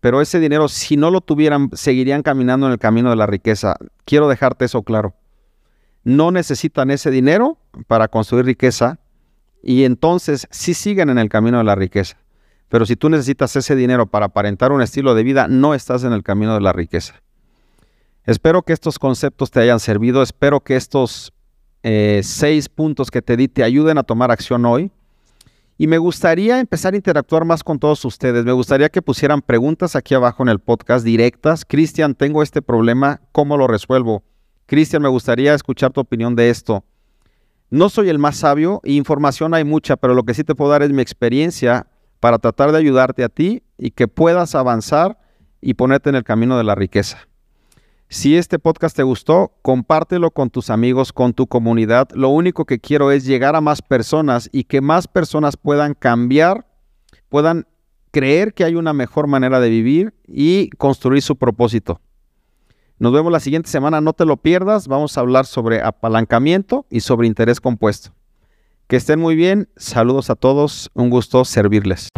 pero 0.00 0.20
ese 0.20 0.40
dinero, 0.40 0.68
si 0.68 0.96
no 0.96 1.10
lo 1.10 1.20
tuvieran, 1.20 1.70
seguirían 1.72 2.22
caminando 2.22 2.66
en 2.66 2.72
el 2.72 2.78
camino 2.78 3.10
de 3.10 3.16
la 3.16 3.26
riqueza. 3.26 3.76
Quiero 4.04 4.28
dejarte 4.28 4.64
eso 4.64 4.82
claro. 4.82 5.14
No 6.04 6.30
necesitan 6.30 6.90
ese 6.90 7.10
dinero 7.10 7.58
para 7.86 8.08
construir 8.08 8.46
riqueza, 8.46 8.98
y 9.62 9.84
entonces 9.84 10.46
sí 10.50 10.74
siguen 10.74 11.10
en 11.10 11.18
el 11.18 11.28
camino 11.28 11.58
de 11.58 11.64
la 11.64 11.74
riqueza. 11.74 12.16
Pero 12.68 12.86
si 12.86 12.96
tú 12.96 13.08
necesitas 13.08 13.56
ese 13.56 13.74
dinero 13.74 14.06
para 14.06 14.26
aparentar 14.26 14.72
un 14.72 14.82
estilo 14.82 15.14
de 15.14 15.22
vida, 15.22 15.48
no 15.48 15.74
estás 15.74 16.04
en 16.04 16.12
el 16.12 16.22
camino 16.22 16.54
de 16.54 16.60
la 16.60 16.72
riqueza. 16.72 17.14
Espero 18.24 18.62
que 18.62 18.74
estos 18.74 18.98
conceptos 18.98 19.50
te 19.50 19.60
hayan 19.60 19.80
servido, 19.80 20.22
espero 20.22 20.60
que 20.60 20.76
estos 20.76 21.32
eh, 21.82 22.20
seis 22.22 22.68
puntos 22.68 23.10
que 23.10 23.22
te 23.22 23.36
di 23.36 23.48
te 23.48 23.64
ayuden 23.64 23.96
a 23.98 24.02
tomar 24.02 24.30
acción 24.30 24.66
hoy. 24.66 24.90
Y 25.80 25.86
me 25.86 25.98
gustaría 25.98 26.58
empezar 26.58 26.92
a 26.92 26.96
interactuar 26.96 27.44
más 27.44 27.62
con 27.62 27.78
todos 27.78 28.04
ustedes. 28.04 28.44
Me 28.44 28.50
gustaría 28.50 28.88
que 28.88 29.00
pusieran 29.00 29.40
preguntas 29.40 29.94
aquí 29.94 30.12
abajo 30.12 30.42
en 30.42 30.48
el 30.48 30.58
podcast 30.58 31.04
directas. 31.04 31.64
Cristian, 31.64 32.16
tengo 32.16 32.42
este 32.42 32.62
problema, 32.62 33.20
¿cómo 33.30 33.56
lo 33.56 33.68
resuelvo? 33.68 34.24
Cristian, 34.66 35.02
me 35.02 35.08
gustaría 35.08 35.54
escuchar 35.54 35.92
tu 35.92 36.00
opinión 36.00 36.34
de 36.34 36.50
esto. 36.50 36.84
No 37.70 37.88
soy 37.90 38.08
el 38.08 38.18
más 38.18 38.38
sabio 38.38 38.80
información 38.82 39.54
hay 39.54 39.62
mucha, 39.62 39.96
pero 39.96 40.14
lo 40.14 40.24
que 40.24 40.34
sí 40.34 40.42
te 40.42 40.56
puedo 40.56 40.72
dar 40.72 40.82
es 40.82 40.90
mi 40.90 41.00
experiencia 41.00 41.86
para 42.18 42.38
tratar 42.38 42.72
de 42.72 42.78
ayudarte 42.78 43.22
a 43.22 43.28
ti 43.28 43.62
y 43.78 43.92
que 43.92 44.08
puedas 44.08 44.56
avanzar 44.56 45.16
y 45.60 45.74
ponerte 45.74 46.08
en 46.10 46.16
el 46.16 46.24
camino 46.24 46.58
de 46.58 46.64
la 46.64 46.74
riqueza. 46.74 47.28
Si 48.10 48.36
este 48.36 48.58
podcast 48.58 48.96
te 48.96 49.02
gustó, 49.02 49.52
compártelo 49.60 50.30
con 50.30 50.48
tus 50.48 50.70
amigos, 50.70 51.12
con 51.12 51.34
tu 51.34 51.46
comunidad. 51.46 52.08
Lo 52.14 52.30
único 52.30 52.64
que 52.64 52.78
quiero 52.78 53.10
es 53.10 53.26
llegar 53.26 53.54
a 53.54 53.60
más 53.60 53.82
personas 53.82 54.48
y 54.50 54.64
que 54.64 54.80
más 54.80 55.06
personas 55.06 55.58
puedan 55.58 55.92
cambiar, 55.92 56.66
puedan 57.28 57.66
creer 58.10 58.54
que 58.54 58.64
hay 58.64 58.76
una 58.76 58.94
mejor 58.94 59.26
manera 59.26 59.60
de 59.60 59.68
vivir 59.68 60.14
y 60.26 60.70
construir 60.78 61.20
su 61.20 61.36
propósito. 61.36 62.00
Nos 62.98 63.12
vemos 63.12 63.30
la 63.30 63.40
siguiente 63.40 63.68
semana, 63.68 64.00
no 64.00 64.14
te 64.14 64.24
lo 64.24 64.38
pierdas. 64.38 64.88
Vamos 64.88 65.18
a 65.18 65.20
hablar 65.20 65.44
sobre 65.44 65.82
apalancamiento 65.82 66.86
y 66.88 67.00
sobre 67.00 67.26
interés 67.26 67.60
compuesto. 67.60 68.14
Que 68.86 68.96
estén 68.96 69.20
muy 69.20 69.36
bien. 69.36 69.68
Saludos 69.76 70.30
a 70.30 70.34
todos. 70.34 70.90
Un 70.94 71.10
gusto 71.10 71.44
servirles. 71.44 72.08